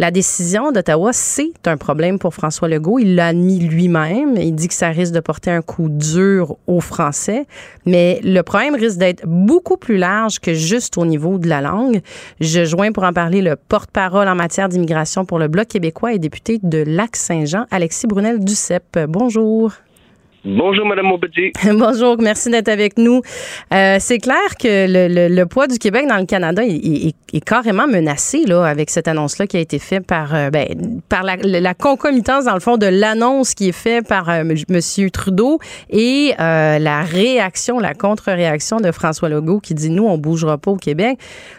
La 0.00 0.10
décision 0.10 0.72
d'Ottawa, 0.72 1.12
c'est 1.12 1.66
un 1.66 1.76
problème 1.76 2.18
pour 2.18 2.34
François 2.34 2.66
Legault. 2.66 2.98
Il 2.98 3.14
l'a 3.14 3.28
admis 3.28 3.60
lui-même. 3.60 4.34
Il 4.36 4.52
dit 4.52 4.66
que 4.66 4.74
ça 4.74 4.88
risque 4.88 5.12
de 5.12 5.20
porter 5.20 5.52
un 5.52 5.62
coup 5.62 5.88
dur 5.88 6.56
aux 6.66 6.80
Français. 6.80 7.46
Mais 7.86 8.20
le 8.24 8.42
problème 8.42 8.74
risque 8.74 8.98
d'être 8.98 9.24
beaucoup 9.24 9.76
plus 9.76 9.96
large 9.96 10.40
que 10.40 10.52
juste 10.52 10.98
au 10.98 11.06
niveau 11.06 11.38
de 11.38 11.48
la 11.48 11.60
langue. 11.60 12.00
Je 12.40 12.64
joins 12.64 12.90
pour 12.90 13.04
en 13.04 13.12
parler 13.12 13.40
le 13.40 13.54
porte-parole 13.54 14.26
en 14.26 14.34
matière 14.34 14.68
d'immigration 14.68 15.24
pour 15.24 15.38
le 15.38 15.46
Bloc 15.46 15.68
québécois 15.68 16.12
et 16.12 16.18
député 16.18 16.58
de 16.60 16.82
Lac-Saint-Jean, 16.84 17.66
Alexis 17.70 18.08
Brunel-Duceppe. 18.08 18.98
Bonjour. 19.08 19.70
Bonjour, 20.46 20.84
Madame 20.84 21.06
Maupetit. 21.06 21.52
Bonjour, 21.72 22.16
merci 22.20 22.50
d'être 22.50 22.68
avec 22.68 22.98
nous. 22.98 23.22
Euh, 23.72 23.96
c'est 23.98 24.18
clair 24.18 24.56
que 24.60 24.86
le, 24.86 25.34
le- 25.34 25.46
poids 25.46 25.66
du 25.66 25.78
Québec 25.78 26.06
dans 26.06 26.18
le 26.18 26.26
Canada 26.26 26.62
est, 26.62 27.14
est- 27.32 27.44
carrément 27.44 27.86
menacé 27.86 28.44
là, 28.46 28.64
avec 28.64 28.90
cette 28.90 29.08
annonce-là 29.08 29.46
qui 29.46 29.56
a 29.56 29.60
été 29.60 29.78
faite 29.78 30.06
par, 30.06 30.34
euh, 30.34 30.50
ben, 30.50 31.00
par 31.08 31.22
la, 31.22 31.74
concomitance, 31.74 32.44
dans 32.44 32.52
le 32.54 32.60
fond, 32.60 32.76
de 32.76 32.86
l'annonce 32.86 33.54
qui 33.54 33.70
est 33.70 33.72
faite 33.72 34.06
par 34.06 34.28
euh, 34.28 34.42
M. 34.42 35.10
Trudeau 35.10 35.58
et 35.88 36.32
la 36.38 37.02
réaction, 37.02 37.78
la 37.78 37.94
contre-réaction 37.94 38.80
de 38.80 38.92
François 38.92 39.30
Legault 39.30 39.60
qui 39.60 39.72
dit, 39.74 39.88
nous, 39.88 40.04
on 40.04 40.18
bougera 40.18 40.58
pas 40.58 40.70
au 40.72 40.76
Québec. 40.76 41.18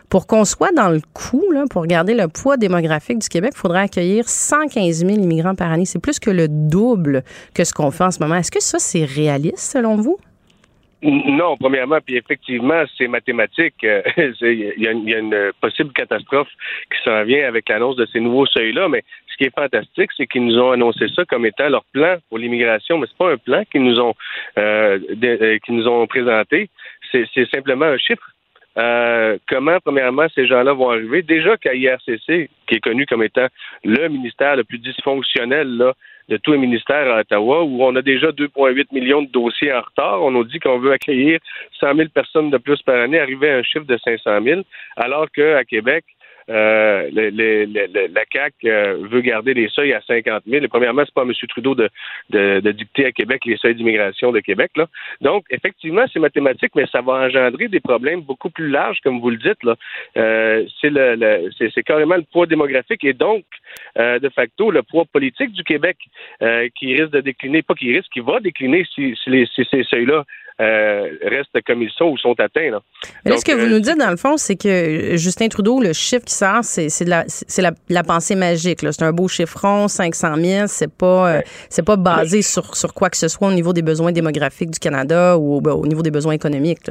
Pour 0.10 0.28
qu'on 0.28 0.46
soit 0.46 0.72
dans 0.72 0.90
le 0.90 1.02
coup, 1.14 1.44
pour 1.70 1.88
garder 1.88 2.14
le 2.14 2.28
poids 2.28 2.58
démographique 2.58 3.20
du 3.20 3.30
Québec, 3.30 3.52
il 3.56 3.60
faudrait 3.60 3.82
accueillir 3.82 4.28
115 4.28 5.06
000 5.06 5.20
immigrants 5.22 5.56
par 5.56 5.72
année. 5.72 5.86
C'est 5.86 6.02
plus 6.02 6.20
que 6.20 6.30
le 6.30 6.48
double 6.48 7.24
que 7.54 7.64
ce 7.64 7.74
qu'on 7.74 7.92
fait 7.92 8.04
en 8.04 8.12
ce 8.12 8.20
moment. 8.22 8.36
Est-ce 8.36 8.52
que 8.52 8.62
ça, 8.62 8.80
c'est 8.80 9.06
réaliste 9.06 9.58
selon 9.74 9.96
vous? 9.96 10.18
Non, 11.02 11.56
premièrement, 11.58 12.00
puis 12.04 12.16
effectivement, 12.16 12.84
c'est 12.98 13.08
mathématique. 13.08 13.76
Euh, 13.84 14.02
Il 14.42 14.74
y, 14.78 14.88
a 14.88 14.92
une- 14.92 15.52
possible 15.62 15.92
catastrophe 15.94 16.48
qui 16.90 16.98
s'en 17.04 17.24
vient 17.24 17.48
avec 17.48 17.70
l'annonce 17.70 17.96
de 17.96 18.08
ces 18.12 18.20
nouveaux 18.20 18.48
seuils-là, 18.48 18.90
mais 18.90 19.04
ce 19.32 19.38
qui 19.38 19.44
est 19.44 19.54
fantastique, 19.54 20.10
c'est 20.18 20.26
qu'ils 20.26 20.46
nous 20.46 20.58
ont 20.58 20.72
annoncé 20.72 21.06
ça 21.16 21.24
comme 21.26 21.46
étant 21.46 21.70
leur 21.70 21.84
plan 21.94 22.16
pour 22.30 22.40
l'immigration, 22.40 22.98
mais 22.98 23.06
c'est 23.08 23.18
pas 23.18 23.32
un 23.34 23.38
plan 23.38 23.64
qu'ils 23.72 23.84
nous 23.84 24.00
ont 24.00 24.14
euh, 24.58 24.98
euh, 25.24 25.58
qu'ils 25.64 25.76
nous 25.76 25.88
ont 25.88 26.08
présenté. 26.08 26.70
C'est 27.12 27.50
simplement 27.54 27.86
un 27.86 27.98
chiffre. 27.98 28.32
Euh, 28.78 29.38
comment, 29.48 29.78
premièrement, 29.84 30.28
ces 30.36 30.48
gens-là 30.48 30.74
vont 30.74 30.90
arriver? 30.90 31.22
Déjà 31.22 31.58
qu'à 31.58 31.74
IRCC, 31.74 32.50
qui 32.68 32.76
est 32.76 32.84
connu 32.84 33.06
comme 33.06 33.24
étant 33.24 33.48
le 33.84 34.08
ministère 34.10 34.56
le 34.56 34.64
plus 34.64 34.80
dysfonctionnel 34.80 35.94
de 36.28 36.38
tous 36.38 36.52
les 36.54 36.58
ministères 36.58 37.14
à 37.14 37.20
Ottawa, 37.20 37.64
où 37.64 37.84
on 37.84 37.96
a 37.96 38.02
déjà 38.02 38.32
2,8 38.32 38.88
millions 38.92 39.22
de 39.22 39.30
dossiers 39.30 39.72
en 39.72 39.82
retard. 39.82 40.24
On 40.24 40.32
nous 40.32 40.44
dit 40.44 40.60
qu'on 40.60 40.80
veut 40.80 40.92
accueillir 40.92 41.40
100 41.80 41.96
000 41.96 42.10
personnes 42.10 42.50
de 42.50 42.58
plus 42.58 42.82
par 42.82 42.96
année, 42.96 43.20
arriver 43.20 43.50
à 43.50 43.58
un 43.58 43.64
chiffre 43.64 43.86
de 43.86 43.98
500 43.98 44.42
000, 44.44 44.62
alors 44.98 45.30
qu'à 45.32 45.64
Québec, 45.64 46.04
euh, 46.50 47.10
la 47.12 48.24
CAQ 48.32 48.56
euh, 48.66 48.98
veut 49.10 49.22
garder 49.22 49.54
les 49.54 49.68
seuils 49.70 49.94
à 49.94 50.02
50 50.02 50.44
000. 50.46 50.64
Et 50.64 50.68
premièrement, 50.68 51.04
c'est 51.06 51.14
pas 51.14 51.24
M. 51.24 51.32
Trudeau 51.50 51.76
de, 51.76 51.90
de, 52.30 52.60
de 52.60 52.72
dicter 52.72 53.06
à 53.06 53.12
Québec 53.12 53.42
les 53.46 53.58
seuils 53.58 53.76
d'immigration 53.76 54.32
de 54.32 54.40
Québec. 54.40 54.72
Là. 54.76 54.88
Donc, 55.22 55.46
effectivement, 55.50 56.06
c'est 56.12 56.20
mathématique, 56.20 56.72
mais 56.76 56.86
ça 56.92 57.02
va 57.02 57.14
engendrer 57.14 57.68
des 57.68 57.80
problèmes 57.80 58.22
beaucoup 58.22 58.50
plus 58.50 58.70
larges, 58.70 59.00
comme 59.04 59.20
vous 59.20 59.32
le 59.32 59.38
dites. 59.38 59.60
Euh, 60.18 60.66
c'est, 60.82 60.92
le, 60.92 61.50
c'est, 61.58 61.84
carrément 61.84 62.16
le 62.16 62.26
poids 62.32 62.46
démographique 62.46 63.04
et 63.04 63.14
donc, 63.14 63.44
euh, 63.98 64.20
de 64.20 64.30
facto, 64.30 64.72
le 64.72 64.84
poids 64.84 65.06
politique 65.06 65.52
du 65.52 65.64
Québec 65.64 65.98
qui 66.76 66.94
risque 66.94 67.12
de 67.12 67.22
décliner, 67.22 67.62
pas 67.62 67.74
qui 67.74 67.96
risque, 67.96 68.12
qui 68.12 68.20
va 68.20 68.40
décliner 68.40 68.86
si, 68.94 69.16
si, 69.24 69.30
les, 69.30 69.46
si 69.48 69.66
ces 69.70 69.84
seuils-là 69.84 70.26
euh, 70.62 71.10
restent 71.22 71.62
comme 71.68 71.82
ils 71.82 71.92
sont 71.92 72.06
ou 72.06 72.18
sont 72.18 72.36
atteints. 72.40 72.72
Là. 72.72 72.80
Mais 73.26 73.32
là, 73.32 73.32
Donc, 73.32 73.40
ce 73.40 73.46
que 73.46 73.52
vous 73.52 73.66
euh, 73.66 73.70
nous 73.70 73.80
dites, 73.80 73.98
dans 73.98 74.10
le 74.10 74.18
fond, 74.18 74.38
c'est 74.38 74.56
que 74.56 74.68
euh, 74.68 75.18
Justin 75.18 75.48
Trudeau, 75.48 75.82
le 75.82 75.94
chiffre 75.94 76.24
qui 76.26 76.34
sort, 76.34 76.64
c'est 76.64 76.88
la, 77.06 77.26
la, 77.58 77.72
la 77.90 78.04
pensée 78.04 78.36
magique. 78.36 78.80
C'est 78.80 79.04
un 79.04 79.12
beau 79.12 79.28
chiffron, 79.28 79.88
500 79.88 80.36
000. 80.36 80.68
C'est 80.68 80.92
pas, 80.92 81.36
euh, 81.36 81.42
c'est 81.70 81.86
pas 81.86 81.98
basé 81.98 82.42
sur, 82.42 82.76
sur 82.76 82.94
quoi 82.94 83.10
que 83.10 83.18
ce 83.18 83.28
soit 83.28 83.48
au 83.48 83.54
niveau 83.54 83.74
des 83.74 83.82
besoins 83.82 84.12
démographiques 84.12 84.72
du 84.72 84.80
Canada 84.80 85.38
ou 85.38 85.60
ben, 85.62 85.74
au 85.74 85.86
niveau 85.86 86.02
des 86.02 86.12
besoins 86.12 86.34
économiques. 86.34 86.90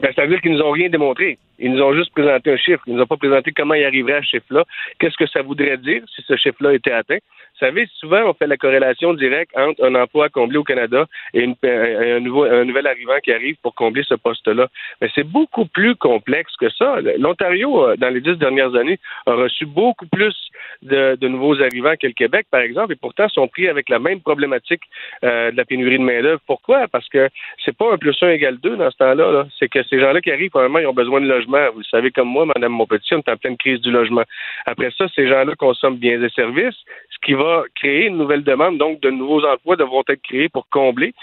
Ben, 0.00 0.12
ça 0.14 0.22
veut 0.22 0.28
dire 0.28 0.40
qu'ils 0.40 0.52
nous 0.52 0.62
ont 0.62 0.72
rien 0.72 0.88
démontré. 0.88 1.38
Ils 1.58 1.72
nous 1.72 1.82
ont 1.82 1.94
juste 1.94 2.12
présenté 2.12 2.52
un 2.52 2.56
chiffre. 2.56 2.82
Ils 2.86 2.94
nous 2.94 3.02
ont 3.02 3.06
pas 3.06 3.16
présenté 3.16 3.52
comment 3.52 3.74
ils 3.74 3.84
arriveraient 3.84 4.14
à 4.14 4.22
ce 4.22 4.28
chiffre-là. 4.28 4.64
Qu'est-ce 4.98 5.16
que 5.16 5.26
ça 5.26 5.42
voudrait 5.42 5.76
dire 5.78 6.02
si 6.14 6.22
ce 6.22 6.36
chiffre-là 6.36 6.74
était 6.74 6.92
atteint? 6.92 7.18
Vous 7.58 7.66
savez, 7.66 7.88
souvent, 7.98 8.22
on 8.26 8.34
fait 8.34 8.46
la 8.46 8.58
corrélation 8.58 9.14
directe 9.14 9.50
entre 9.56 9.82
un 9.82 9.94
emploi 9.94 10.26
à 10.26 10.28
combler 10.28 10.58
au 10.58 10.64
Canada 10.64 11.06
et, 11.32 11.40
une- 11.40 11.56
un, 11.62 12.20
nouvel 12.20 12.86
arrivant 12.86 13.18
qui 13.24 13.32
arrive 13.32 13.56
pour 13.62 13.74
combler 13.74 14.02
ce 14.06 14.14
poste-là. 14.14 14.68
Mais 15.00 15.08
c'est 15.14 15.24
beaucoup 15.24 15.64
plus 15.64 15.94
complexe 15.96 16.54
que 16.56 16.68
ça. 16.68 16.98
L'Ontario, 17.18 17.88
euh, 17.88 17.96
dans 17.96 18.10
les 18.10 18.20
dix 18.20 18.36
dernières 18.36 18.74
années, 18.74 18.98
a 19.26 19.32
reçu 19.32 19.64
beaucoup 19.64 20.06
plus 20.06 20.34
de, 20.82 21.16
nouveaux 21.26 21.60
arrivants 21.62 21.94
que 22.00 22.06
le 22.06 22.12
Québec, 22.12 22.46
par 22.50 22.60
exemple, 22.60 22.92
et 22.92 22.96
pourtant 22.96 23.28
sont 23.28 23.48
pris 23.48 23.68
avec 23.68 23.88
la 23.88 23.98
même 23.98 24.20
problématique 24.20 24.82
euh, 25.24 25.50
de 25.50 25.56
la 25.56 25.64
pénurie 25.64 25.98
de 25.98 26.04
main-d'œuvre. 26.04 26.40
Pourquoi? 26.46 26.88
Parce 26.88 27.08
que 27.08 27.28
c'est 27.64 27.76
pas 27.76 27.92
un 27.92 27.96
plus 27.96 28.16
un 28.22 28.28
égale 28.28 28.58
deux 28.58 28.76
dans 28.76 28.90
ce 28.90 28.96
temps-là. 28.98 29.32
là. 29.32 29.46
C'est 29.58 29.68
que 29.68 29.82
ces 29.84 29.98
gens-là 29.98 30.20
qui 30.20 30.30
arrivent, 30.30 30.50
probablement, 30.50 30.80
ils 30.80 30.86
ont 30.86 30.92
besoin 30.94 31.20
de 31.20 31.26
Vous 31.74 31.82
savez 31.84 32.10
comme 32.10 32.28
moi, 32.28 32.46
Madame 32.46 32.72
Montpetit, 32.72 33.14
on 33.14 33.18
est 33.18 33.28
en 33.28 33.36
pleine 33.36 33.56
crise 33.56 33.80
du 33.80 33.90
logement. 33.90 34.24
Après 34.66 34.90
ça, 34.96 35.06
ces 35.14 35.28
gens-là 35.28 35.54
consomment 35.56 35.96
biens 35.96 36.22
et 36.22 36.28
services, 36.30 36.76
ce 37.10 37.18
qui 37.24 37.34
va 37.34 37.64
créer 37.74 38.06
une 38.06 38.18
nouvelle 38.18 38.44
demande. 38.44 38.78
Donc, 38.78 39.00
de 39.00 39.10
nouveaux 39.10 39.44
emplois 39.44 39.76
devront 39.76 40.02
être 40.08 40.22
créés 40.22 40.48
pour 40.48 40.68
combler 40.68 41.14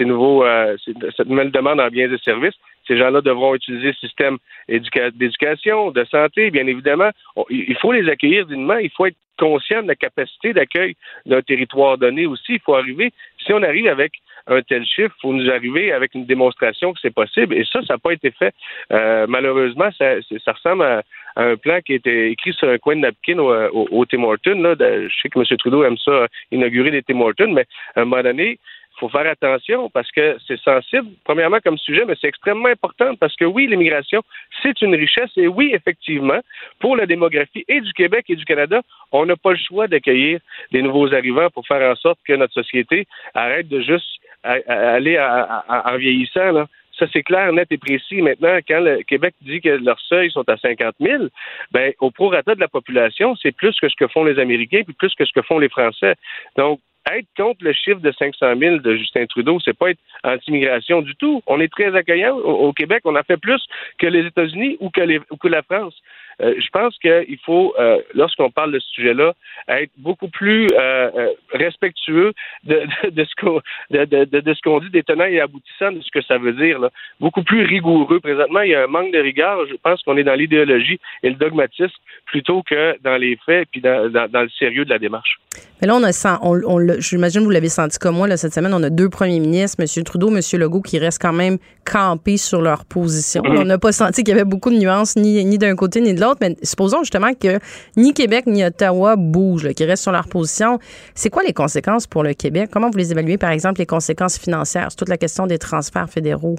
nouveaux, 0.00 0.44
euh, 0.44 0.76
cette 1.16 1.28
nouvelle 1.28 1.50
demande 1.50 1.80
en 1.80 1.88
biens 1.88 2.12
et 2.12 2.18
services. 2.18 2.54
Ces 2.86 2.96
gens-là 2.96 3.20
devront 3.20 3.54
utiliser 3.54 3.88
le 3.88 3.94
système 3.94 4.38
d'éducation, 4.68 5.90
de 5.90 6.04
santé, 6.04 6.50
bien 6.50 6.66
évidemment. 6.66 7.10
il 7.48 7.76
faut 7.76 7.92
les 7.92 8.08
accueillir 8.08 8.46
dignement. 8.46 8.78
Il 8.78 8.90
faut 8.90 9.06
être 9.06 9.16
conscient 9.38 9.82
de 9.82 9.88
la 9.88 9.94
capacité 9.94 10.52
d'accueil 10.52 10.94
d'un 11.24 11.40
territoire 11.40 11.96
donné 11.96 12.26
aussi. 12.26 12.54
Il 12.54 12.60
faut 12.60 12.74
arriver, 12.74 13.12
si 13.44 13.52
on 13.52 13.62
arrive 13.62 13.86
avec 13.86 14.12
un 14.46 14.62
tel 14.62 14.84
chiffre, 14.84 15.14
il 15.18 15.20
faut 15.20 15.32
nous 15.32 15.50
arriver 15.50 15.92
avec 15.92 16.14
une 16.14 16.26
démonstration 16.26 16.92
que 16.92 16.98
c'est 17.00 17.14
possible. 17.14 17.54
Et 17.54 17.64
ça, 17.64 17.80
ça 17.86 17.94
n'a 17.94 17.98
pas 17.98 18.12
été 18.12 18.30
fait. 18.30 18.54
Euh, 18.92 19.26
malheureusement, 19.28 19.90
ça, 19.96 20.16
ressemble 20.52 20.82
à, 20.82 21.02
un 21.36 21.56
plan 21.56 21.80
qui 21.80 21.92
a 21.92 21.96
été 21.96 22.30
écrit 22.30 22.52
sur 22.52 22.68
un 22.68 22.78
coin 22.78 22.96
de 22.96 23.00
napkin 23.02 23.38
au, 23.38 23.88
au, 23.90 24.04
Tim 24.04 24.24
Horton. 24.24 24.74
Je 24.78 25.08
sais 25.22 25.28
que 25.28 25.38
M. 25.38 25.56
Trudeau 25.58 25.84
aime 25.84 25.96
ça, 25.98 26.26
inaugurer 26.50 26.90
des 26.90 27.02
Tim 27.02 27.20
Hortons, 27.20 27.52
mais 27.52 27.66
à 27.94 28.00
un 28.00 28.04
moment 28.04 28.22
donné, 28.22 28.58
faut 29.00 29.08
faire 29.08 29.26
attention 29.26 29.88
parce 29.90 30.10
que 30.12 30.36
c'est 30.46 30.60
sensible, 30.60 31.08
premièrement, 31.24 31.58
comme 31.64 31.78
sujet, 31.78 32.04
mais 32.06 32.14
c'est 32.20 32.28
extrêmement 32.28 32.68
important 32.68 33.16
parce 33.16 33.34
que 33.34 33.46
oui, 33.46 33.66
l'immigration, 33.66 34.22
c'est 34.62 34.80
une 34.82 34.94
richesse 34.94 35.30
et 35.36 35.48
oui, 35.48 35.72
effectivement, 35.74 36.40
pour 36.78 36.96
la 36.96 37.06
démographie 37.06 37.64
et 37.66 37.80
du 37.80 37.92
Québec 37.94 38.26
et 38.28 38.36
du 38.36 38.44
Canada, 38.44 38.82
on 39.10 39.24
n'a 39.26 39.36
pas 39.36 39.52
le 39.52 39.58
choix 39.58 39.88
d'accueillir 39.88 40.40
des 40.70 40.82
nouveaux 40.82 41.12
arrivants 41.14 41.48
pour 41.50 41.66
faire 41.66 41.90
en 41.90 41.96
sorte 41.96 42.18
que 42.26 42.34
notre 42.34 42.52
société 42.52 43.06
arrête 43.34 43.68
de 43.68 43.80
juste 43.80 44.20
aller 44.44 45.18
en 45.18 45.96
vieillissant. 45.96 46.66
Ça, 46.98 47.06
c'est 47.12 47.22
clair, 47.22 47.50
net 47.54 47.68
et 47.70 47.78
précis. 47.78 48.20
Maintenant, 48.20 48.58
quand 48.68 48.80
le 48.80 49.02
Québec 49.04 49.34
dit 49.40 49.62
que 49.62 49.70
leurs 49.70 50.00
seuils 50.00 50.30
sont 50.30 50.46
à 50.50 50.58
50 50.58 50.96
000, 51.00 51.24
ben, 51.72 51.94
au 52.00 52.10
prorata 52.10 52.54
de 52.54 52.60
la 52.60 52.68
population, 52.68 53.34
c'est 53.36 53.56
plus 53.56 53.78
que 53.80 53.88
ce 53.88 53.96
que 53.96 54.06
font 54.08 54.24
les 54.24 54.38
Américains, 54.38 54.82
puis 54.84 54.92
plus 54.92 55.14
que 55.14 55.24
ce 55.24 55.32
que 55.32 55.40
font 55.40 55.58
les 55.58 55.70
Français. 55.70 56.14
Donc, 56.56 56.80
être 57.10 57.26
contre 57.36 57.64
le 57.64 57.72
chiffre 57.72 58.00
de 58.00 58.12
500 58.12 58.56
000 58.58 58.76
de 58.78 58.96
Justin 58.96 59.26
Trudeau, 59.26 59.58
c'est 59.64 59.76
pas 59.76 59.90
être 59.90 60.00
anti-immigration 60.24 61.02
du 61.02 61.14
tout. 61.16 61.42
On 61.46 61.60
est 61.60 61.72
très 61.72 61.94
accueillant 61.96 62.36
au, 62.36 62.72
Québec. 62.72 63.02
On 63.04 63.16
a 63.16 63.22
fait 63.22 63.36
plus 63.36 63.62
que 63.98 64.06
les 64.06 64.26
États-Unis 64.26 64.76
ou 64.80 64.90
ou 65.30 65.36
que 65.36 65.48
la 65.48 65.62
France. 65.62 65.94
Euh, 66.40 66.54
je 66.58 66.68
pense 66.72 66.96
qu'il 66.98 67.38
faut, 67.44 67.74
euh, 67.78 67.98
lorsqu'on 68.14 68.50
parle 68.50 68.72
de 68.72 68.78
ce 68.78 68.88
sujet-là, 68.90 69.34
être 69.68 69.92
beaucoup 69.98 70.28
plus 70.28 70.68
euh, 70.72 71.30
respectueux 71.52 72.32
de, 72.64 72.82
de, 73.10 73.24
ce 73.24 73.34
qu'on 73.40 73.60
de, 73.90 74.04
de, 74.04 74.54
ce 74.54 74.60
qu'on 74.62 74.80
dit 74.80 74.90
des 74.90 75.02
tenants 75.02 75.24
et 75.24 75.40
aboutissants 75.40 75.92
de 75.92 76.00
ce 76.00 76.10
que 76.10 76.22
ça 76.22 76.38
veut 76.38 76.52
dire. 76.52 76.78
Là. 76.78 76.90
Beaucoup 77.20 77.42
plus 77.42 77.64
rigoureux. 77.64 78.20
Présentement, 78.20 78.60
il 78.60 78.70
y 78.70 78.74
a 78.74 78.84
un 78.84 78.86
manque 78.86 79.12
de 79.12 79.18
rigueur. 79.18 79.66
Je 79.68 79.74
pense 79.82 80.02
qu'on 80.02 80.16
est 80.16 80.24
dans 80.24 80.34
l'idéologie 80.34 80.98
et 81.22 81.30
le 81.30 81.36
dogmatisme 81.36 81.94
plutôt 82.26 82.62
que 82.62 82.96
dans 83.02 83.16
les 83.16 83.38
faits 83.44 83.68
puis 83.70 83.80
dans, 83.80 84.10
dans, 84.10 84.42
le 84.42 84.48
sérieux 84.50 84.84
de 84.84 84.90
la 84.90 84.98
démarche. 84.98 85.38
Mais 85.80 85.88
là, 85.88 85.96
on 85.96 86.04
a 86.04 86.38
on, 86.42 86.60
on, 86.66 87.00
j'imagine 87.00 87.40
que 87.40 87.44
vous 87.44 87.50
l'avez 87.50 87.68
senti 87.68 87.98
comme 87.98 88.16
moi 88.16 88.28
là, 88.28 88.36
cette 88.36 88.54
semaine, 88.54 88.72
on 88.74 88.82
a 88.82 88.90
deux 88.90 89.08
premiers 89.08 89.40
ministres, 89.40 89.80
M. 89.80 90.04
Trudeau, 90.04 90.28
M. 90.28 90.40
Legault, 90.58 90.82
qui 90.82 90.98
restent 90.98 91.20
quand 91.20 91.32
même 91.32 91.58
campés 91.84 92.36
sur 92.36 92.60
leur 92.62 92.84
position. 92.84 93.42
Mm-hmm. 93.42 93.58
On 93.58 93.64
n'a 93.64 93.78
pas 93.78 93.92
senti 93.92 94.22
qu'il 94.22 94.34
y 94.34 94.36
avait 94.36 94.48
beaucoup 94.48 94.70
de 94.70 94.76
nuances 94.76 95.16
ni, 95.16 95.44
ni 95.44 95.58
d'un 95.58 95.74
côté 95.74 96.00
ni 96.00 96.14
de 96.14 96.20
l'autre 96.20 96.29
mais 96.40 96.56
supposons 96.62 97.00
justement 97.00 97.34
que 97.34 97.58
ni 97.96 98.12
Québec 98.12 98.44
ni 98.46 98.64
Ottawa 98.64 99.16
bougent, 99.16 99.72
qu'ils 99.74 99.86
restent 99.86 100.02
sur 100.02 100.12
leur 100.12 100.28
position. 100.28 100.78
C'est 101.14 101.30
quoi 101.30 101.42
les 101.42 101.52
conséquences 101.52 102.06
pour 102.06 102.22
le 102.22 102.34
Québec? 102.34 102.70
Comment 102.72 102.90
vous 102.90 102.98
les 102.98 103.12
évaluez, 103.12 103.38
par 103.38 103.50
exemple, 103.50 103.80
les 103.80 103.86
conséquences 103.86 104.38
financières? 104.38 104.88
C'est 104.90 104.96
toute 104.96 105.08
la 105.08 105.18
question 105.18 105.46
des 105.46 105.58
transferts 105.58 106.10
fédéraux. 106.10 106.56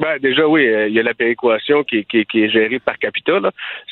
Ben, 0.00 0.18
déjà, 0.18 0.48
oui, 0.48 0.66
euh, 0.66 0.88
il 0.88 0.94
y 0.94 0.98
a 0.98 1.04
la 1.04 1.14
péréquation 1.14 1.84
qui, 1.84 2.04
est 2.10 2.48
gérée 2.48 2.80
par 2.80 2.98
capita. 2.98 3.38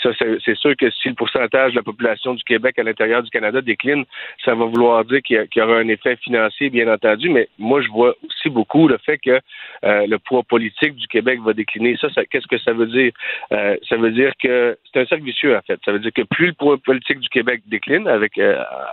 Ça, 0.02 0.10
c'est 0.44 0.56
sûr 0.56 0.76
que 0.76 0.90
si 0.90 1.08
le 1.08 1.14
pourcentage 1.14 1.72
de 1.72 1.76
la 1.76 1.82
population 1.82 2.34
du 2.34 2.42
Québec 2.42 2.76
à 2.78 2.82
l'intérieur 2.82 3.22
du 3.22 3.30
Canada 3.30 3.60
décline, 3.60 4.04
ça 4.44 4.54
va 4.54 4.64
vouloir 4.64 5.04
dire 5.04 5.22
qu'il 5.22 5.46
y, 5.54 5.60
aura 5.60 5.76
un 5.76 5.88
effet 5.88 6.16
financier, 6.16 6.70
bien 6.70 6.92
entendu. 6.92 7.28
Mais 7.28 7.48
moi, 7.56 7.82
je 7.82 7.88
vois 7.88 8.14
aussi 8.26 8.50
beaucoup 8.50 8.88
le 8.88 8.98
fait 8.98 9.18
que 9.18 9.38
euh, 9.84 10.06
le 10.08 10.18
poids 10.18 10.42
politique 10.42 10.96
du 10.96 11.06
Québec 11.06 11.38
va 11.44 11.52
décliner. 11.52 11.96
Ça, 12.00 12.08
qu'est-ce 12.30 12.48
que 12.48 12.58
ça 12.58 12.72
veut 12.72 12.86
dire? 12.86 13.12
Euh, 13.52 13.76
ça 13.88 13.96
veut 13.96 14.10
dire 14.10 14.32
que 14.42 14.76
c'est 14.92 15.00
un 15.00 15.06
cercle 15.06 15.24
vicieux, 15.24 15.56
en 15.56 15.62
fait. 15.62 15.78
Ça 15.84 15.92
veut 15.92 16.00
dire 16.00 16.12
que 16.12 16.22
plus 16.22 16.48
le 16.48 16.54
poids 16.54 16.78
politique 16.78 17.20
du 17.20 17.28
Québec 17.28 17.62
décline, 17.66 18.08
avec 18.08 18.40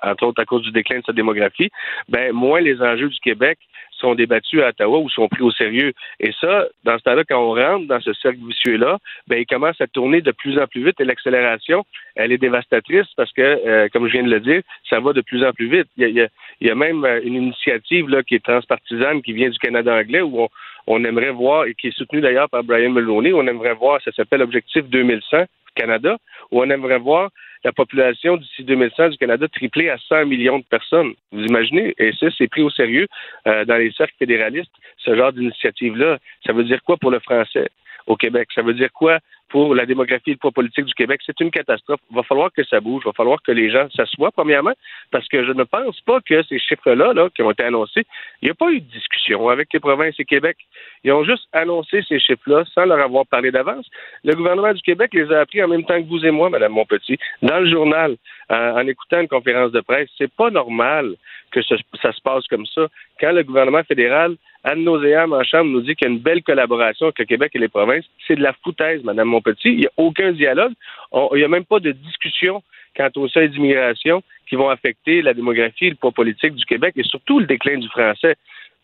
entre 0.04 0.28
autres 0.28 0.42
à 0.42 0.46
cause 0.46 0.62
du 0.62 0.72
déclin 0.72 1.00
de 1.00 1.06
sa 1.06 1.14
démographie, 1.14 1.70
ben 2.08 2.34
moins 2.34 2.62
les 2.62 2.80
enjeux 2.82 3.10
du 3.10 3.20
Québec 3.20 3.58
sont 4.00 4.16
débattus 4.16 4.62
à 4.62 4.70
Ottawa 4.70 5.00
ou 5.00 5.10
sont 5.10 5.28
pris 5.28 5.42
au 5.42 5.52
sérieux. 5.52 5.94
Et 6.20 6.32
ça, 6.40 6.66
dans 6.84 6.98
ce 6.98 7.04
temps-là, 7.04 7.24
quand 7.28 7.40
on 7.40 7.54
rentre 7.54 7.88
dans 7.88 8.00
ce 8.00 8.14
cercle 8.14 8.40
vicieux-là, 8.48 8.98
ben, 9.28 9.38
il 9.38 9.46
commence 9.46 9.80
à 9.82 9.88
tourner 9.88 10.22
de 10.22 10.32
plus 10.32 10.60
en 10.60 10.68
plus 10.68 10.84
vite 10.84 11.00
et 11.00 11.06
l'accélération, 11.06 11.86
elle 12.16 12.32
est 12.32 12.38
dévastatrice 12.38 13.08
parce 13.16 13.32
que, 13.34 13.42
euh, 13.42 13.88
comme 13.92 14.08
je 14.08 14.14
viens 14.14 14.24
de 14.24 14.32
le 14.32 14.40
dire, 14.40 14.62
ça 14.90 15.00
va 15.00 15.14
de 15.14 15.22
plus 15.22 15.46
en 15.46 15.52
plus 15.52 15.70
vite. 15.70 15.88
Il 15.98 16.10
y 16.10 16.22
a, 16.22 16.28
il 16.62 16.68
y 16.68 16.72
a, 16.72 16.76
même 16.76 17.06
euh, 17.06 17.22
une 17.24 17.36
initiative 17.36 18.10
là, 18.10 18.24
qui 18.24 18.36
est 18.36 18.44
transpartisane, 18.44 19.22
qui 19.22 19.34
vient 19.34 19.50
du 19.50 19.60
Canada 19.60 19.94
anglais, 19.96 20.22
où 20.22 20.42
on, 20.42 20.50
on 20.88 21.04
aimerait 21.04 21.32
voir, 21.32 21.66
et 21.66 21.76
qui 21.76 21.88
est 21.88 21.98
soutenue 21.98 22.22
d'ailleurs 22.22 22.50
par 22.50 22.64
Brian 22.64 22.90
Mulroney, 22.90 23.34
on 23.34 23.46
aimerait 23.48 23.76
voir, 23.76 24.02
ça 24.02 24.12
s'appelle 24.12 24.42
Objectif 24.42 24.86
2100 24.86 25.46
Canada, 25.76 26.18
où 26.52 26.62
on 26.62 26.70
aimerait 26.70 27.00
voir 27.00 27.30
la 27.64 27.72
population 27.72 28.38
d'ici 28.38 28.64
2100 28.64 29.10
du 29.10 29.18
Canada 29.18 29.48
tripler 29.48 29.90
à 29.90 29.98
100 29.98 30.26
millions 30.26 30.60
de 30.60 30.64
personnes. 30.64 31.14
Vous 31.32 31.44
imaginez? 31.44 31.94
Et 31.98 32.14
ça, 32.14 32.28
c'est 32.38 32.48
pris 32.48 32.62
au 32.62 32.70
sérieux 32.70 33.08
euh, 33.48 33.66
dans 33.66 33.76
les 33.76 33.92
cercles 33.92 34.16
fédéralistes, 34.18 34.72
ce 34.98 35.16
genre 35.16 35.34
d'initiative-là. 35.34 36.20
Ça 36.46 36.54
veut 36.54 36.64
dire 36.64 36.82
quoi 36.84 36.98
pour 36.98 37.12
le 37.12 37.20
français 37.20 37.70
au 38.08 38.16
Québec? 38.16 38.50
Ça 38.56 38.62
veut 38.62 38.74
dire 38.74 38.92
quoi 38.94 39.20
pour 39.50 39.76
la 39.76 39.86
démographie 39.86 40.32
et 40.32 40.34
le 40.34 40.38
poids 40.38 40.52
politique 40.52 40.86
du 40.86 40.94
Québec. 40.94 41.22
C'est 41.26 41.40
une 41.42 41.52
catastrophe. 41.52 42.00
Il 42.10 42.16
va 42.16 42.24
falloir 42.24 42.52
que 42.52 42.64
ça 42.64 42.80
bouge. 42.80 43.04
Il 43.06 43.10
va 43.10 43.14
falloir 43.14 43.42
que 43.42 43.52
les 43.52 43.70
gens 43.70 43.90
s'assoient, 43.96 44.32
premièrement, 44.32 44.74
parce 45.12 45.28
que 45.28 45.44
je 45.46 45.52
ne 45.52 45.64
pense 45.64 46.00
pas 46.02 46.20
que 46.22 46.44
ces 46.44 46.60
chiffres-là, 46.60 47.14
là, 47.14 47.30
qui 47.36 47.42
ont 47.42 47.52
été 47.52 47.64
annoncés, 47.64 48.06
il 48.42 48.46
n'y 48.46 48.52
a 48.52 48.54
pas 48.54 48.72
eu 48.72 48.80
de 48.80 48.92
discussion 48.92 49.50
avec 49.50 49.74
les 49.74 49.80
provinces 49.80 50.16
et 50.20 50.26
Québec. 50.26 50.58
Ils 51.04 51.12
ont 51.12 51.24
juste 51.24 51.48
annoncé 51.54 52.02
ces 52.08 52.20
chiffres-là 52.20 52.64
sans 52.74 52.86
leur 52.86 53.00
avoir 53.00 53.26
parlé 53.26 53.52
d'avance. 53.52 53.88
Le 54.24 54.36
gouvernement 54.36 54.74
du 54.74 54.82
Québec 54.82 55.12
les 55.14 55.32
a 55.32 55.42
appris 55.42 55.64
en 55.64 55.68
même 55.68 55.84
temps 55.84 56.02
que 56.02 56.08
vous 56.08 56.26
et 56.26 56.32
moi, 56.32 56.50
Madame 56.50 56.74
Montpetit, 56.74 57.18
dans 57.42 57.60
le 57.60 57.70
journal, 57.70 58.16
en 58.50 58.88
écoutant 58.88 59.22
une 59.22 59.28
conférence 59.28 59.72
de 59.72 59.82
presse. 59.82 60.10
C'est 60.18 60.32
pas 60.32 60.50
normal 60.50 61.16
que 61.52 61.62
ça 61.62 61.78
se 61.78 62.22
passe 62.22 62.48
comme 62.48 62.66
ça. 62.68 62.88
Quand 63.20 63.32
le 63.32 63.44
gouvernement 63.44 63.84
fédéral 63.84 64.36
Anne 64.64 64.84
Nauséam 64.84 65.32
en 65.34 65.44
Chambre 65.44 65.72
nous 65.72 65.82
dit 65.82 65.96
qu'il 65.96 66.08
y 66.08 66.12
a 66.12 66.14
une 66.14 66.20
belle 66.20 66.44
collaboration 66.44 67.08
avec 67.08 67.20
le 67.20 67.26
Québec 67.26 67.52
et 67.56 67.60
les 67.60 67.70
provinces. 67.70 68.06
C'est 68.28 68.36
de 68.36 68.44
la 68.44 68.54
foutaise, 68.64 69.04
Madame 69.04 69.30
Montpetit. 69.30 69.70
Il 69.70 69.80
n'y 69.80 69.86
a 69.86 69.92
aucun 69.98 70.32
dialogue. 70.34 70.74
il 71.14 71.38
n'y 71.38 71.44
a 71.44 71.48
même 71.48 71.66
pas 71.66 71.80
de 71.80 71.92
discussion 71.92 72.62
quant 72.96 73.10
au 73.16 73.28
seuil 73.28 73.50
d'immigration 73.50 74.22
qui 74.48 74.56
vont 74.56 74.70
affecter 74.70 75.22
la 75.22 75.34
démographie 75.34 75.86
et 75.86 75.90
le 75.92 75.96
poids 75.96 76.12
politique 76.12 76.56
du 76.56 76.66
Québec 76.66 76.94
et 76.98 77.04
surtout 77.04 77.40
le 77.40 77.46
déclin 77.46 77.78
du 77.78 77.88
français. 77.88 78.36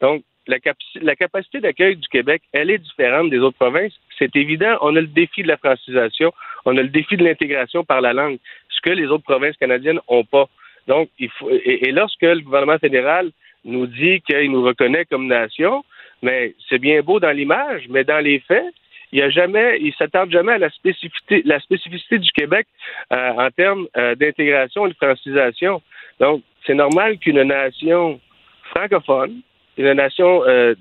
Donc, 0.01 0.23
la, 0.47 0.57
la 1.01 1.15
capacité 1.15 1.59
d'accueil 1.59 1.95
du 1.95 2.07
Québec, 2.07 2.43
elle 2.53 2.69
est 2.69 2.77
différente 2.77 3.29
des 3.29 3.39
autres 3.39 3.57
provinces. 3.57 3.93
C'est 4.17 4.35
évident. 4.35 4.77
On 4.81 4.95
a 4.95 5.01
le 5.01 5.07
défi 5.07 5.41
de 5.41 5.47
la 5.47 5.57
francisation. 5.57 6.33
On 6.65 6.77
a 6.77 6.83
le 6.83 6.89
défi 6.89 7.17
de 7.17 7.23
l'intégration 7.23 7.83
par 7.83 7.99
la 7.99 8.13
langue, 8.13 8.37
ce 8.69 8.79
que 8.81 8.91
les 8.91 9.07
autres 9.07 9.23
provinces 9.23 9.57
canadiennes 9.57 9.99
n'ont 10.09 10.23
pas. 10.23 10.47
Donc, 10.87 11.09
il 11.17 11.29
faut, 11.31 11.49
et 11.49 11.91
lorsque 11.91 12.21
le 12.21 12.41
gouvernement 12.41 12.77
fédéral 12.77 13.31
nous 13.65 13.87
dit 13.87 14.21
qu'il 14.21 14.51
nous 14.51 14.63
reconnaît 14.63 15.05
comme 15.05 15.27
nation, 15.27 15.83
mais 16.21 16.53
c'est 16.69 16.79
bien 16.79 17.01
beau 17.01 17.19
dans 17.19 17.31
l'image, 17.31 17.87
mais 17.89 18.03
dans 18.03 18.19
les 18.19 18.39
faits, 18.39 18.73
il 19.11 19.21
a 19.21 19.29
jamais, 19.29 19.77
il 19.81 19.93
s'attarde 19.93 20.31
jamais 20.31 20.53
à 20.53 20.57
la 20.57 20.69
spécificité, 20.69 21.41
la 21.45 21.59
spécificité 21.59 22.19
du 22.19 22.31
Québec 22.31 22.67
euh, 23.13 23.31
en 23.31 23.49
termes 23.51 23.87
euh, 23.97 24.15
d'intégration 24.15 24.85
et 24.85 24.89
de 24.89 24.95
francisation. 24.95 25.81
Donc, 26.19 26.41
c'est 26.65 26.73
normal 26.73 27.17
qu'une 27.17 27.41
nation 27.43 28.19
francophone, 28.71 29.41
une 29.77 29.93
nation 29.93 30.43
euh, 30.45 30.73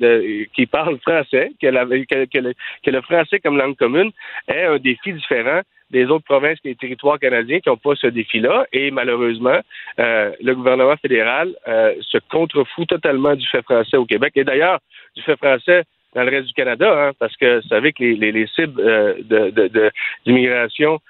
qui 0.54 0.66
parle 0.66 0.98
français, 1.00 1.52
que, 1.60 2.24
que, 2.26 2.90
le, 2.90 3.00
français 3.02 3.40
comme 3.40 3.56
langue 3.56 3.76
commune, 3.76 4.10
ait 4.48 4.64
un 4.64 4.78
défi 4.78 5.12
différent 5.12 5.62
des 5.90 6.06
autres 6.06 6.24
provinces 6.24 6.58
et 6.64 6.74
territoires 6.74 7.18
canadiens 7.18 7.60
qui 7.60 7.68
n'ont 7.68 7.76
pas 7.76 7.94
ce 7.94 8.08
défi-là. 8.08 8.66
Et 8.72 8.90
malheureusement, 8.90 9.60
euh, 9.98 10.32
le 10.42 10.54
gouvernement 10.54 10.96
fédéral 10.96 11.54
euh, 11.68 11.94
se 12.00 12.18
contrefout 12.30 12.88
totalement 12.88 13.34
du 13.34 13.46
fait 13.46 13.62
français 13.62 13.96
au 13.96 14.04
Québec. 14.04 14.32
Et 14.36 14.44
d'ailleurs, 14.44 14.80
du 15.14 15.22
fait 15.22 15.36
français 15.36 15.84
dans 16.14 16.22
le 16.22 16.30
reste 16.30 16.48
du 16.48 16.54
Canada, 16.54 17.08
hein, 17.08 17.12
parce 17.18 17.36
que 17.36 17.60
vous 17.60 17.68
savez 17.68 17.92
que 17.92 18.02
les, 18.02 18.32
les, 18.32 18.46
cibles 18.48 18.80
euh, 18.80 19.14
d'immigration 20.26 21.00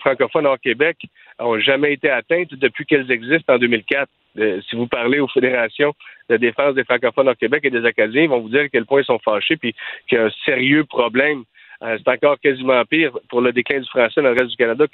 francophone 0.00 0.46
hors 0.46 0.58
Québec 0.58 0.96
n'ont 1.38 1.60
jamais 1.60 1.92
été 1.92 2.08
atteintes 2.08 2.54
depuis 2.54 2.86
qu'elles 2.86 3.10
existent 3.10 3.52
en 3.54 3.58
2004. 3.58 4.08
Si 4.36 4.76
vous 4.76 4.86
parlez 4.86 5.20
aux 5.20 5.28
fédérations 5.28 5.92
de 6.28 6.36
défense 6.36 6.74
des 6.74 6.84
francophones 6.84 7.28
hors 7.28 7.36
Québec 7.36 7.60
et 7.64 7.70
des 7.70 7.84
Acadiens, 7.84 8.22
ils 8.22 8.28
vont 8.28 8.40
vous 8.40 8.48
dire 8.48 8.62
à 8.62 8.68
quel 8.68 8.86
point 8.86 9.00
ils 9.00 9.04
sont 9.04 9.18
fâchés 9.18 9.56
puis 9.56 9.74
qu'il 10.08 10.18
y 10.18 10.20
a 10.20 10.26
un 10.26 10.30
sérieux 10.44 10.84
problème 10.84 11.44
euh, 11.82 11.98
c'est 11.98 12.10
encore 12.10 12.38
quasiment 12.40 12.84
pire 12.84 13.12
pour 13.28 13.40
le 13.40 13.52
déclin 13.52 13.80
du 13.80 13.88
français 13.88 14.20
dans 14.20 14.30
le 14.30 14.38
reste 14.38 14.50
du 14.50 14.56
Canada 14.56 14.84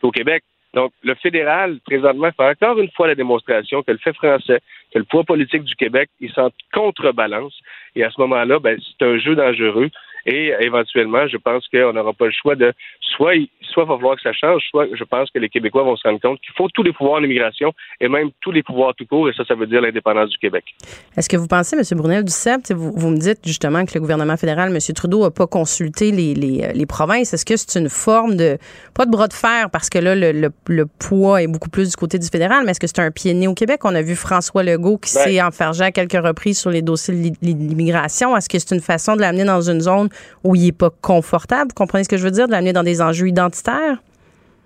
qu'au 0.00 0.10
Québec. 0.10 0.44
Donc, 0.74 0.92
le 1.02 1.14
fédéral, 1.14 1.78
présentement, 1.84 2.30
fait 2.30 2.62
encore 2.62 2.78
une 2.78 2.90
fois 2.90 3.08
la 3.08 3.14
démonstration 3.14 3.82
que 3.82 3.90
le 3.90 3.98
fait 3.98 4.12
français, 4.12 4.60
que 4.92 4.98
le 4.98 5.04
poids 5.04 5.24
politique 5.24 5.64
du 5.64 5.74
Québec, 5.74 6.10
il 6.20 6.30
s'en 6.32 6.50
contrebalance. 6.72 7.58
Et 7.96 8.04
à 8.04 8.10
ce 8.10 8.20
moment-là, 8.20 8.58
ben, 8.58 8.78
c'est 8.78 9.04
un 9.04 9.18
jeu 9.18 9.34
dangereux. 9.34 9.90
Et 10.26 10.52
éventuellement, 10.60 11.26
je 11.28 11.36
pense 11.36 11.66
qu'on 11.68 11.92
n'aura 11.92 12.12
pas 12.12 12.26
le 12.26 12.32
choix 12.32 12.54
de 12.54 12.72
soit 13.00 13.34
soit 13.72 13.84
il 13.84 13.88
va 13.88 13.96
falloir 13.96 14.16
que 14.16 14.22
ça 14.22 14.32
change, 14.32 14.62
soit 14.70 14.86
je 14.92 15.04
pense 15.04 15.30
que 15.30 15.38
les 15.38 15.48
Québécois 15.48 15.82
vont 15.82 15.96
se 15.96 16.06
rendre 16.06 16.20
compte 16.20 16.40
qu'il 16.40 16.54
faut 16.56 16.68
tous 16.68 16.82
les 16.82 16.92
pouvoirs 16.92 17.20
en 17.20 17.24
immigration 17.24 17.72
et 18.00 18.08
même 18.08 18.30
tous 18.40 18.50
les 18.50 18.62
pouvoirs 18.62 18.94
tout 18.94 19.06
court, 19.06 19.28
et 19.28 19.32
ça, 19.34 19.44
ça 19.44 19.54
veut 19.54 19.66
dire 19.66 19.80
l'indépendance 19.80 20.30
du 20.30 20.38
Québec. 20.38 20.64
Est-ce 21.16 21.28
que 21.28 21.36
vous 21.36 21.46
pensez, 21.46 21.76
M. 21.76 21.82
Brunel 21.98 22.24
du 22.24 22.32
vous, 22.70 22.92
vous 22.94 23.10
me 23.10 23.18
dites 23.18 23.40
justement 23.44 23.84
que 23.84 23.92
le 23.94 24.00
gouvernement 24.00 24.36
fédéral, 24.36 24.70
M. 24.70 24.78
Trudeau, 24.94 25.22
n'a 25.22 25.30
pas 25.30 25.46
consulté 25.46 26.10
les, 26.10 26.34
les, 26.34 26.72
les 26.72 26.86
provinces. 26.86 27.34
Est-ce 27.34 27.44
que 27.44 27.56
c'est 27.56 27.78
une 27.78 27.88
forme 27.88 28.36
de, 28.36 28.58
pas 28.94 29.04
de 29.04 29.10
bras 29.10 29.28
de 29.28 29.32
fer, 29.32 29.70
parce 29.70 29.90
que 29.90 29.98
là, 29.98 30.14
le, 30.14 30.50
le, 30.68 30.86
poids 30.98 31.42
est 31.42 31.46
beaucoup 31.46 31.70
plus 31.70 31.90
du 31.90 31.96
côté 31.96 32.18
du 32.18 32.26
fédéral, 32.26 32.64
mais 32.64 32.72
est-ce 32.72 32.80
que 32.80 32.86
c'est 32.86 33.00
un 33.00 33.10
pied 33.10 33.34
né 33.34 33.46
au 33.46 33.54
Québec? 33.54 33.80
On 33.84 33.94
a 33.94 34.02
vu 34.02 34.16
François 34.16 34.62
Legault 34.62 34.98
qui 34.98 35.10
s'est 35.10 35.40
enfergé 35.42 35.84
à 35.84 35.92
quelques 35.92 36.12
reprises 36.24 36.58
sur 36.58 36.70
les 36.70 36.82
dossiers 36.82 37.14
de 37.14 37.36
l'immigration. 37.42 38.36
Est-ce 38.36 38.48
que 38.48 38.58
c'est 38.58 38.74
une 38.74 38.80
façon 38.80 39.16
de 39.16 39.20
l'amener 39.20 39.44
dans 39.44 39.60
une 39.60 39.80
zone 39.80 40.07
où 40.44 40.54
il 40.54 40.66
n'est 40.66 40.72
pas 40.72 40.90
confortable? 40.90 41.70
Vous 41.70 41.74
comprenez 41.74 42.04
ce 42.04 42.08
que 42.08 42.16
je 42.16 42.24
veux 42.24 42.30
dire? 42.30 42.46
De 42.46 42.52
l'amener 42.52 42.72
dans 42.72 42.82
des 42.82 43.00
enjeux 43.00 43.28
identitaires? 43.28 43.98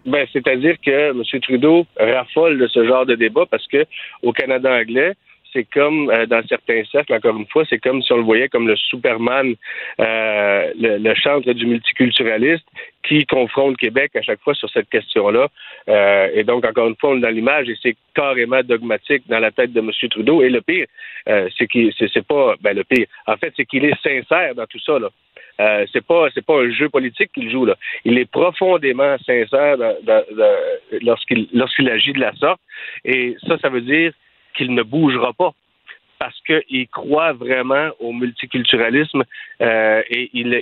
Ben, 0.04 0.26
c'est-à-dire 0.32 0.76
que 0.84 1.10
M. 1.10 1.22
Trudeau 1.40 1.86
raffole 1.96 2.58
de 2.58 2.66
ce 2.66 2.84
genre 2.84 3.06
de 3.06 3.14
débat 3.14 3.44
parce 3.50 3.66
que 3.68 3.84
au 4.22 4.32
Canada 4.32 4.72
anglais, 4.72 5.14
c'est 5.52 5.64
comme 5.64 6.10
euh, 6.10 6.26
dans 6.26 6.42
certains 6.46 6.82
cercles, 6.90 7.14
encore 7.14 7.36
une 7.36 7.46
fois, 7.46 7.64
c'est 7.68 7.78
comme 7.78 8.02
si 8.02 8.12
on 8.12 8.16
le 8.16 8.22
voyait 8.22 8.48
comme 8.48 8.68
le 8.68 8.76
Superman, 8.76 9.54
euh, 10.00 10.72
le, 10.78 11.14
chantre 11.14 11.52
du 11.52 11.66
multiculturaliste 11.66 12.66
qui 13.02 13.26
confronte 13.26 13.76
Québec 13.76 14.12
à 14.16 14.22
chaque 14.22 14.40
fois 14.40 14.54
sur 14.54 14.70
cette 14.70 14.88
question-là. 14.88 15.48
Euh, 15.88 16.28
et 16.34 16.44
donc, 16.44 16.64
encore 16.64 16.88
une 16.88 16.96
fois, 16.96 17.10
on 17.10 17.18
est 17.18 17.20
dans 17.20 17.28
l'image 17.28 17.68
et 17.68 17.76
c'est 17.82 17.96
carrément 18.14 18.62
dogmatique 18.62 19.24
dans 19.28 19.40
la 19.40 19.50
tête 19.50 19.72
de 19.72 19.80
M. 19.80 19.90
Trudeau. 20.10 20.42
Et 20.42 20.50
le 20.50 20.60
pire, 20.60 20.86
c'est 21.26 21.66
qu'il 21.66 21.92
c'est 21.98 22.26
pas 22.26 22.54
ben 22.60 22.76
le 22.76 22.84
pire. 22.84 23.06
En 23.26 23.36
fait, 23.36 23.52
c'est 23.56 23.64
qu'il 23.64 23.84
est 23.84 24.00
sincère 24.02 24.54
dans 24.54 24.66
tout 24.66 24.80
ça. 24.80 24.98
Là. 24.98 25.08
Euh, 25.60 25.86
c'est 25.92 26.04
pas 26.04 26.28
c'est 26.34 26.44
pas 26.44 26.60
un 26.60 26.70
jeu 26.70 26.88
politique 26.88 27.30
qu'il 27.32 27.50
joue 27.50 27.66
là. 27.66 27.76
Il 28.04 28.18
est 28.18 28.30
profondément 28.30 29.16
sincère 29.18 29.76
lorsqu'il 31.02 31.48
lorsqu'il 31.52 31.88
agit 31.90 32.12
de 32.12 32.20
la 32.20 32.32
sorte. 32.34 32.60
Et 33.04 33.36
ça, 33.46 33.58
ça 33.58 33.68
veut 33.68 33.82
dire 33.82 34.12
qu'il 34.52 34.74
ne 34.74 34.82
bougera 34.82 35.32
pas 35.32 35.52
parce 36.18 36.40
qu'il 36.42 36.86
croit 36.88 37.32
vraiment 37.32 37.90
au 37.98 38.12
multiculturalisme 38.12 39.24
euh, 39.60 40.02
et 40.08 40.30
il, 40.32 40.54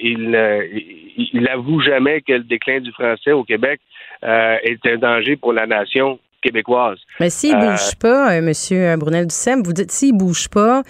il, 1.34 1.48
avoue 1.48 1.80
jamais 1.82 2.22
que 2.22 2.32
le 2.32 2.44
déclin 2.44 2.80
du 2.80 2.90
français 2.92 3.32
au 3.32 3.44
Québec 3.44 3.78
euh, 4.24 4.56
est 4.62 4.86
un 4.86 4.96
danger 4.96 5.36
pour 5.36 5.52
la 5.52 5.66
nation 5.66 6.18
québécoise. 6.42 6.98
Mais 7.18 7.30
s'il 7.30 7.56
ne 7.56 7.70
bouge 7.70 7.94
pas, 7.96 8.36
M. 8.36 8.52
Brunel 8.98 9.26
Dussem, 9.26 9.62
vous 9.62 9.72
dites 9.72 9.90
s'il 9.90 10.16
bouge 10.16 10.48
pas, 10.48 10.82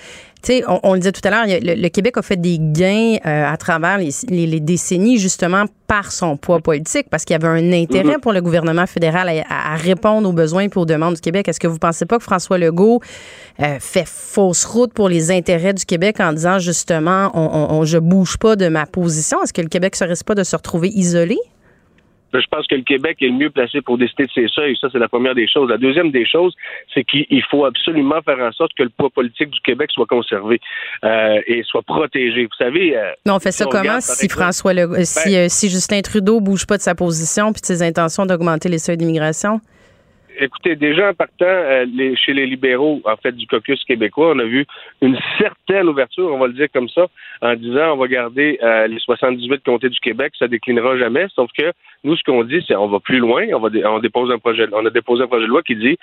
on, 0.66 0.80
on, 0.82 0.92
le 0.94 1.00
disait 1.00 1.12
tout 1.12 1.20
à 1.24 1.30
l'heure, 1.30 1.44
le, 1.46 1.88
Québec 1.88 2.16
a 2.16 2.22
fait 2.22 2.36
des 2.36 2.58
gains 2.60 3.16
euh, 3.26 3.52
à 3.52 3.56
travers 3.56 3.98
les, 3.98 4.60
décennies 4.60 5.18
justement 5.18 5.64
par 5.86 6.12
son 6.12 6.36
poids 6.36 6.60
politique, 6.60 7.08
parce 7.10 7.24
qu'il 7.24 7.34
y 7.34 7.36
avait 7.36 7.48
un 7.48 7.72
intérêt 7.72 8.16
mm-hmm. 8.16 8.20
pour 8.20 8.32
le 8.32 8.40
gouvernement 8.40 8.86
fédéral 8.86 9.28
à, 9.48 9.76
répondre 9.76 10.28
aux 10.28 10.32
besoins 10.32 10.64
et 10.64 10.70
aux 10.74 10.86
demandes 10.86 11.14
du 11.14 11.20
Québec. 11.20 11.48
Est-ce 11.48 11.60
que 11.60 11.66
vous 11.66 11.74
ne 11.74 11.78
pensez 11.78 12.06
pas 12.06 12.18
que 12.18 12.24
François 12.24 12.58
Legault 12.58 13.00
euh, 13.60 13.76
fait 13.80 14.06
fausse 14.06 14.64
route 14.64 14.92
pour 14.92 15.08
les 15.08 15.30
intérêts 15.30 15.74
du 15.74 15.84
Québec 15.84 16.20
en 16.20 16.32
disant 16.32 16.58
justement, 16.58 17.30
on, 17.34 17.74
on, 17.74 17.84
je 17.84 17.98
bouge 17.98 18.38
pas 18.38 18.56
de 18.56 18.68
ma 18.68 18.86
position? 18.86 19.42
Est-ce 19.42 19.52
que 19.52 19.62
le 19.62 19.68
Québec 19.68 20.00
ne 20.00 20.06
risque 20.06 20.26
pas 20.26 20.34
de 20.34 20.44
se 20.44 20.56
retrouver 20.56 20.88
isolé? 20.88 21.38
Je 22.32 22.46
pense 22.50 22.66
que 22.66 22.74
le 22.74 22.82
Québec 22.82 23.18
est 23.20 23.26
le 23.26 23.34
mieux 23.34 23.50
placé 23.50 23.80
pour 23.80 23.98
décider 23.98 24.26
de 24.26 24.30
ses 24.32 24.48
seuils. 24.48 24.76
Ça, 24.80 24.88
c'est 24.92 24.98
la 24.98 25.08
première 25.08 25.34
des 25.34 25.48
choses. 25.48 25.68
La 25.68 25.78
deuxième 25.78 26.10
des 26.10 26.26
choses, 26.26 26.54
c'est 26.94 27.04
qu'il 27.04 27.42
faut 27.50 27.64
absolument 27.64 28.20
faire 28.22 28.38
en 28.38 28.52
sorte 28.52 28.72
que 28.76 28.82
le 28.82 28.90
poids 28.90 29.10
politique 29.10 29.50
du 29.50 29.60
Québec 29.60 29.90
soit 29.92 30.06
conservé 30.06 30.60
euh, 31.04 31.40
et 31.46 31.62
soit 31.64 31.82
protégé. 31.82 32.44
Vous 32.44 32.56
savez. 32.56 32.96
Euh, 32.96 33.12
Mais 33.26 33.32
on 33.32 33.40
fait 33.40 33.52
ça 33.52 33.66
comment? 33.66 34.00
si 34.00 34.28
François 34.28 34.74
le, 34.74 34.86
ben 34.86 35.04
si, 35.04 35.36
euh, 35.36 35.46
si 35.48 35.68
Justin 35.68 36.00
Trudeau 36.02 36.40
bouge 36.40 36.66
pas 36.66 36.76
de 36.76 36.82
sa 36.82 36.94
position 36.94 37.52
puis 37.52 37.60
de 37.60 37.66
ses 37.66 37.82
intentions 37.82 38.26
d'augmenter 38.26 38.68
les 38.68 38.78
seuils 38.78 38.96
d'immigration? 38.96 39.60
Écoutez, 40.38 40.76
déjà 40.76 41.10
en 41.10 41.14
partant 41.14 41.44
euh, 41.46 41.86
chez 42.16 42.32
les 42.32 42.46
libéraux, 42.46 43.00
en 43.04 43.16
fait, 43.16 43.32
du 43.32 43.46
caucus 43.46 43.82
québécois, 43.84 44.32
on 44.34 44.38
a 44.38 44.44
vu 44.44 44.66
une 45.02 45.18
certaine 45.38 45.88
ouverture, 45.88 46.32
on 46.32 46.38
va 46.38 46.46
le 46.46 46.52
dire 46.52 46.68
comme 46.72 46.88
ça, 46.88 47.06
en 47.42 47.54
disant 47.54 47.92
on 47.92 47.96
va 47.96 48.08
garder 48.08 48.58
euh, 48.62 48.86
les 48.86 48.98
78 48.98 49.62
comtés 49.64 49.88
du 49.88 50.00
Québec, 50.00 50.32
ça 50.38 50.48
déclinera 50.48 50.96
jamais. 50.98 51.26
Sauf 51.34 51.50
que 51.56 51.72
nous, 52.04 52.16
ce 52.16 52.22
qu'on 52.24 52.44
dit, 52.44 52.64
c'est 52.66 52.76
on 52.76 52.88
va 52.88 53.00
plus 53.00 53.18
loin, 53.18 53.46
on 53.52 53.60
va 53.60 53.68
on 53.90 53.98
dépose 53.98 54.30
un 54.30 54.38
projet, 54.38 54.66
on 54.72 54.86
a 54.86 54.90
déposé 54.90 55.22
un 55.22 55.28
projet 55.28 55.44
de 55.44 55.50
loi 55.50 55.62
qui 55.62 55.76
dit 55.76 55.96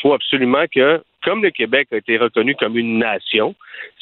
faut 0.00 0.14
absolument 0.14 0.64
que, 0.74 1.02
comme 1.22 1.42
le 1.42 1.50
Québec 1.50 1.88
a 1.92 1.96
été 1.96 2.18
reconnu 2.18 2.54
comme 2.56 2.76
une 2.76 2.98
nation, 2.98 3.54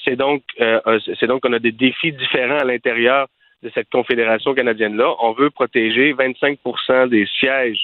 c'est 0.05 0.17
donc 0.17 0.43
euh, 0.61 0.81
c'est 1.19 1.27
donc 1.27 1.43
qu'on 1.43 1.53
a 1.53 1.59
des 1.59 1.73
défis 1.73 2.13
différents 2.13 2.59
à 2.59 2.65
l'intérieur 2.65 3.29
de 3.63 3.71
cette 3.75 3.91
confédération 3.91 4.55
canadienne-là. 4.55 5.15
On 5.21 5.33
veut 5.33 5.51
protéger 5.51 6.15
25% 6.15 7.09
des 7.09 7.27
sièges 7.39 7.83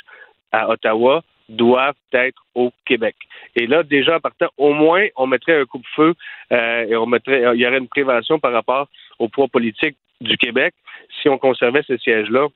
à 0.52 0.70
Ottawa 0.70 1.22
doivent 1.48 1.94
être 2.12 2.42
au 2.54 2.72
Québec. 2.84 3.14
Et 3.54 3.66
là, 3.66 3.82
déjà, 3.82 4.16
en 4.16 4.20
partant, 4.20 4.48
au 4.56 4.72
moins, 4.72 5.06
on 5.16 5.26
mettrait 5.26 5.60
un 5.60 5.64
coup-de-feu 5.64 6.14
euh, 6.52 6.86
et 6.86 6.96
on 6.96 7.06
mettrait, 7.06 7.42
il 7.54 7.60
y 7.60 7.66
aurait 7.66 7.78
une 7.78 7.88
prévention 7.88 8.38
par 8.38 8.52
rapport 8.52 8.88
au 9.18 9.28
poids 9.28 9.48
politique 9.48 9.96
du 10.20 10.36
Québec 10.36 10.74
si 11.20 11.28
on 11.28 11.38
conservait 11.38 11.82
ce 11.86 11.96
siège-là 11.98 12.48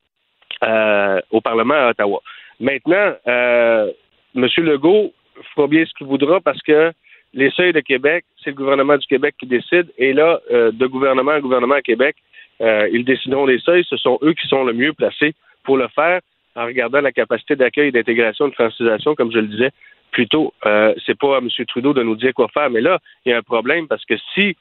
euh, 0.63 1.21
au 1.31 1.41
Parlement 1.41 1.75
à 1.75 1.89
Ottawa. 1.89 2.21
Maintenant, 2.59 3.13
euh, 3.27 3.91
M. 4.35 4.47
Legault 4.57 5.13
fera 5.55 5.67
bien 5.67 5.85
ce 5.85 5.93
qu'il 5.93 6.07
voudra 6.07 6.39
parce 6.41 6.61
que 6.61 6.91
les 7.33 7.49
seuils 7.51 7.73
de 7.73 7.79
Québec, 7.79 8.25
c'est 8.43 8.51
le 8.51 8.55
gouvernement 8.55 8.97
du 8.97 9.07
Québec 9.07 9.35
qui 9.39 9.47
décide. 9.47 9.91
Et 9.97 10.13
là, 10.13 10.39
euh, 10.51 10.71
de 10.71 10.85
gouvernement 10.85 11.31
à 11.31 11.39
gouvernement 11.39 11.75
à 11.75 11.81
Québec, 11.81 12.15
euh, 12.61 12.87
ils 12.91 13.05
décideront 13.05 13.47
des 13.47 13.59
seuils. 13.59 13.85
Ce 13.89 13.97
sont 13.97 14.19
eux 14.21 14.33
qui 14.33 14.47
sont 14.47 14.63
le 14.63 14.73
mieux 14.73 14.93
placés 14.93 15.33
pour 15.63 15.77
le 15.77 15.87
faire 15.89 16.19
en 16.55 16.65
regardant 16.65 17.01
la 17.01 17.11
capacité 17.11 17.55
d'accueil, 17.55 17.91
d'intégration, 17.91 18.47
de 18.47 18.53
francisation, 18.53 19.15
comme 19.15 19.31
je 19.31 19.39
le 19.39 19.47
disais 19.47 19.71
plutôt, 20.11 20.53
euh, 20.65 20.93
c'est 21.05 21.17
pas 21.17 21.37
à 21.37 21.39
M. 21.39 21.47
Trudeau 21.67 21.93
de 21.93 22.03
nous 22.03 22.15
dire 22.15 22.33
quoi 22.33 22.49
faire. 22.49 22.69
Mais 22.69 22.81
là, 22.81 22.99
il 23.25 23.31
y 23.31 23.33
a 23.33 23.37
un 23.37 23.41
problème 23.41 23.87
parce 23.87 24.05
que 24.05 24.15
si 24.33 24.55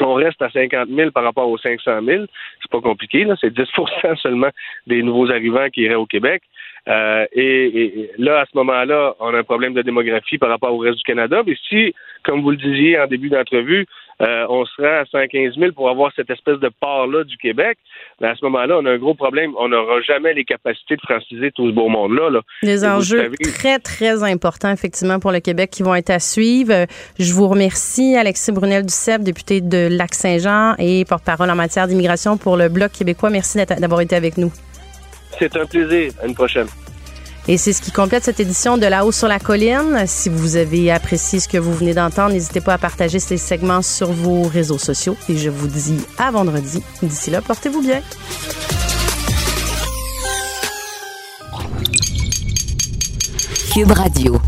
on 0.00 0.14
reste 0.14 0.40
à 0.42 0.50
50 0.50 0.88
000 0.88 1.10
par 1.10 1.24
rapport 1.24 1.48
aux 1.48 1.58
500 1.58 2.00
000, 2.02 2.24
c'est 2.60 2.70
pas 2.70 2.80
compliqué, 2.80 3.24
là, 3.24 3.36
c'est 3.40 3.54
10% 3.54 4.16
seulement 4.22 4.50
des 4.86 5.02
nouveaux 5.02 5.30
arrivants 5.30 5.68
qui 5.68 5.82
iraient 5.82 5.94
au 5.94 6.06
Québec. 6.06 6.42
Euh, 6.88 7.26
et, 7.32 8.10
là, 8.16 8.40
à 8.40 8.46
ce 8.46 8.56
moment-là, 8.56 9.14
on 9.20 9.34
a 9.34 9.38
un 9.38 9.44
problème 9.44 9.74
de 9.74 9.82
démographie 9.82 10.38
par 10.38 10.48
rapport 10.48 10.74
au 10.74 10.78
reste 10.78 10.98
du 10.98 11.04
Canada. 11.04 11.42
Mais 11.46 11.56
si, 11.68 11.94
comme 12.24 12.40
vous 12.40 12.50
le 12.50 12.56
disiez 12.56 12.98
en 12.98 13.06
début 13.06 13.28
d'entrevue, 13.28 13.86
euh, 14.20 14.46
on 14.48 14.66
sera 14.66 15.00
à 15.00 15.04
115 15.06 15.54
000 15.56 15.72
pour 15.72 15.88
avoir 15.88 16.12
cette 16.14 16.28
espèce 16.30 16.58
de 16.58 16.70
part-là 16.80 17.24
du 17.24 17.36
Québec, 17.38 17.78
mais 18.20 18.28
à 18.28 18.34
ce 18.36 18.44
moment-là, 18.44 18.78
on 18.78 18.86
a 18.86 18.90
un 18.90 18.98
gros 18.98 19.14
problème. 19.14 19.52
On 19.58 19.68
n'aura 19.68 20.00
jamais 20.02 20.34
les 20.34 20.44
capacités 20.44 20.96
de 20.96 21.00
franciser 21.00 21.50
tout 21.52 21.68
ce 21.68 21.74
beau 21.74 21.88
monde-là. 21.88 22.30
Là. 22.30 22.40
Des 22.62 22.84
enjeux 22.84 23.30
très, 23.54 23.78
très 23.78 24.22
importants, 24.22 24.72
effectivement, 24.72 25.20
pour 25.20 25.32
le 25.32 25.40
Québec 25.40 25.70
qui 25.70 25.82
vont 25.82 25.94
être 25.94 26.10
à 26.10 26.18
suivre. 26.18 26.86
Je 27.18 27.32
vous 27.32 27.48
remercie, 27.48 28.16
Alexis 28.16 28.52
Brunel-Duceppe, 28.52 29.22
député 29.22 29.60
de 29.60 29.88
Lac-Saint-Jean 29.90 30.74
et 30.78 31.04
porte-parole 31.06 31.50
en 31.50 31.56
matière 31.56 31.86
d'immigration 31.86 32.36
pour 32.36 32.56
le 32.56 32.68
Bloc 32.68 32.92
québécois. 32.92 33.30
Merci 33.30 33.58
d'avoir 33.78 34.02
été 34.02 34.16
avec 34.16 34.36
nous. 34.36 34.52
C'est 35.38 35.56
un 35.56 35.64
plaisir. 35.64 36.12
À 36.22 36.26
une 36.26 36.34
prochaine. 36.34 36.66
Et 37.48 37.58
c'est 37.58 37.72
ce 37.72 37.82
qui 37.82 37.90
complète 37.90 38.24
cette 38.24 38.38
édition 38.38 38.76
de 38.78 38.86
La 38.86 39.04
Haut 39.04 39.12
sur 39.12 39.26
la 39.28 39.38
colline. 39.38 40.04
Si 40.06 40.28
vous 40.28 40.56
avez 40.56 40.90
apprécié 40.90 41.40
ce 41.40 41.48
que 41.48 41.58
vous 41.58 41.74
venez 41.74 41.94
d'entendre, 41.94 42.32
n'hésitez 42.32 42.60
pas 42.60 42.74
à 42.74 42.78
partager 42.78 43.18
ces 43.18 43.38
segments 43.38 43.82
sur 43.82 44.12
vos 44.12 44.42
réseaux 44.42 44.78
sociaux. 44.78 45.16
Et 45.28 45.36
je 45.36 45.50
vous 45.50 45.66
dis 45.66 46.00
à 46.18 46.30
vendredi. 46.30 46.82
D'ici 47.02 47.30
là, 47.30 47.40
portez-vous 47.40 47.82
bien. 47.82 48.00
Cube 53.72 53.92
Radio. 53.92 54.40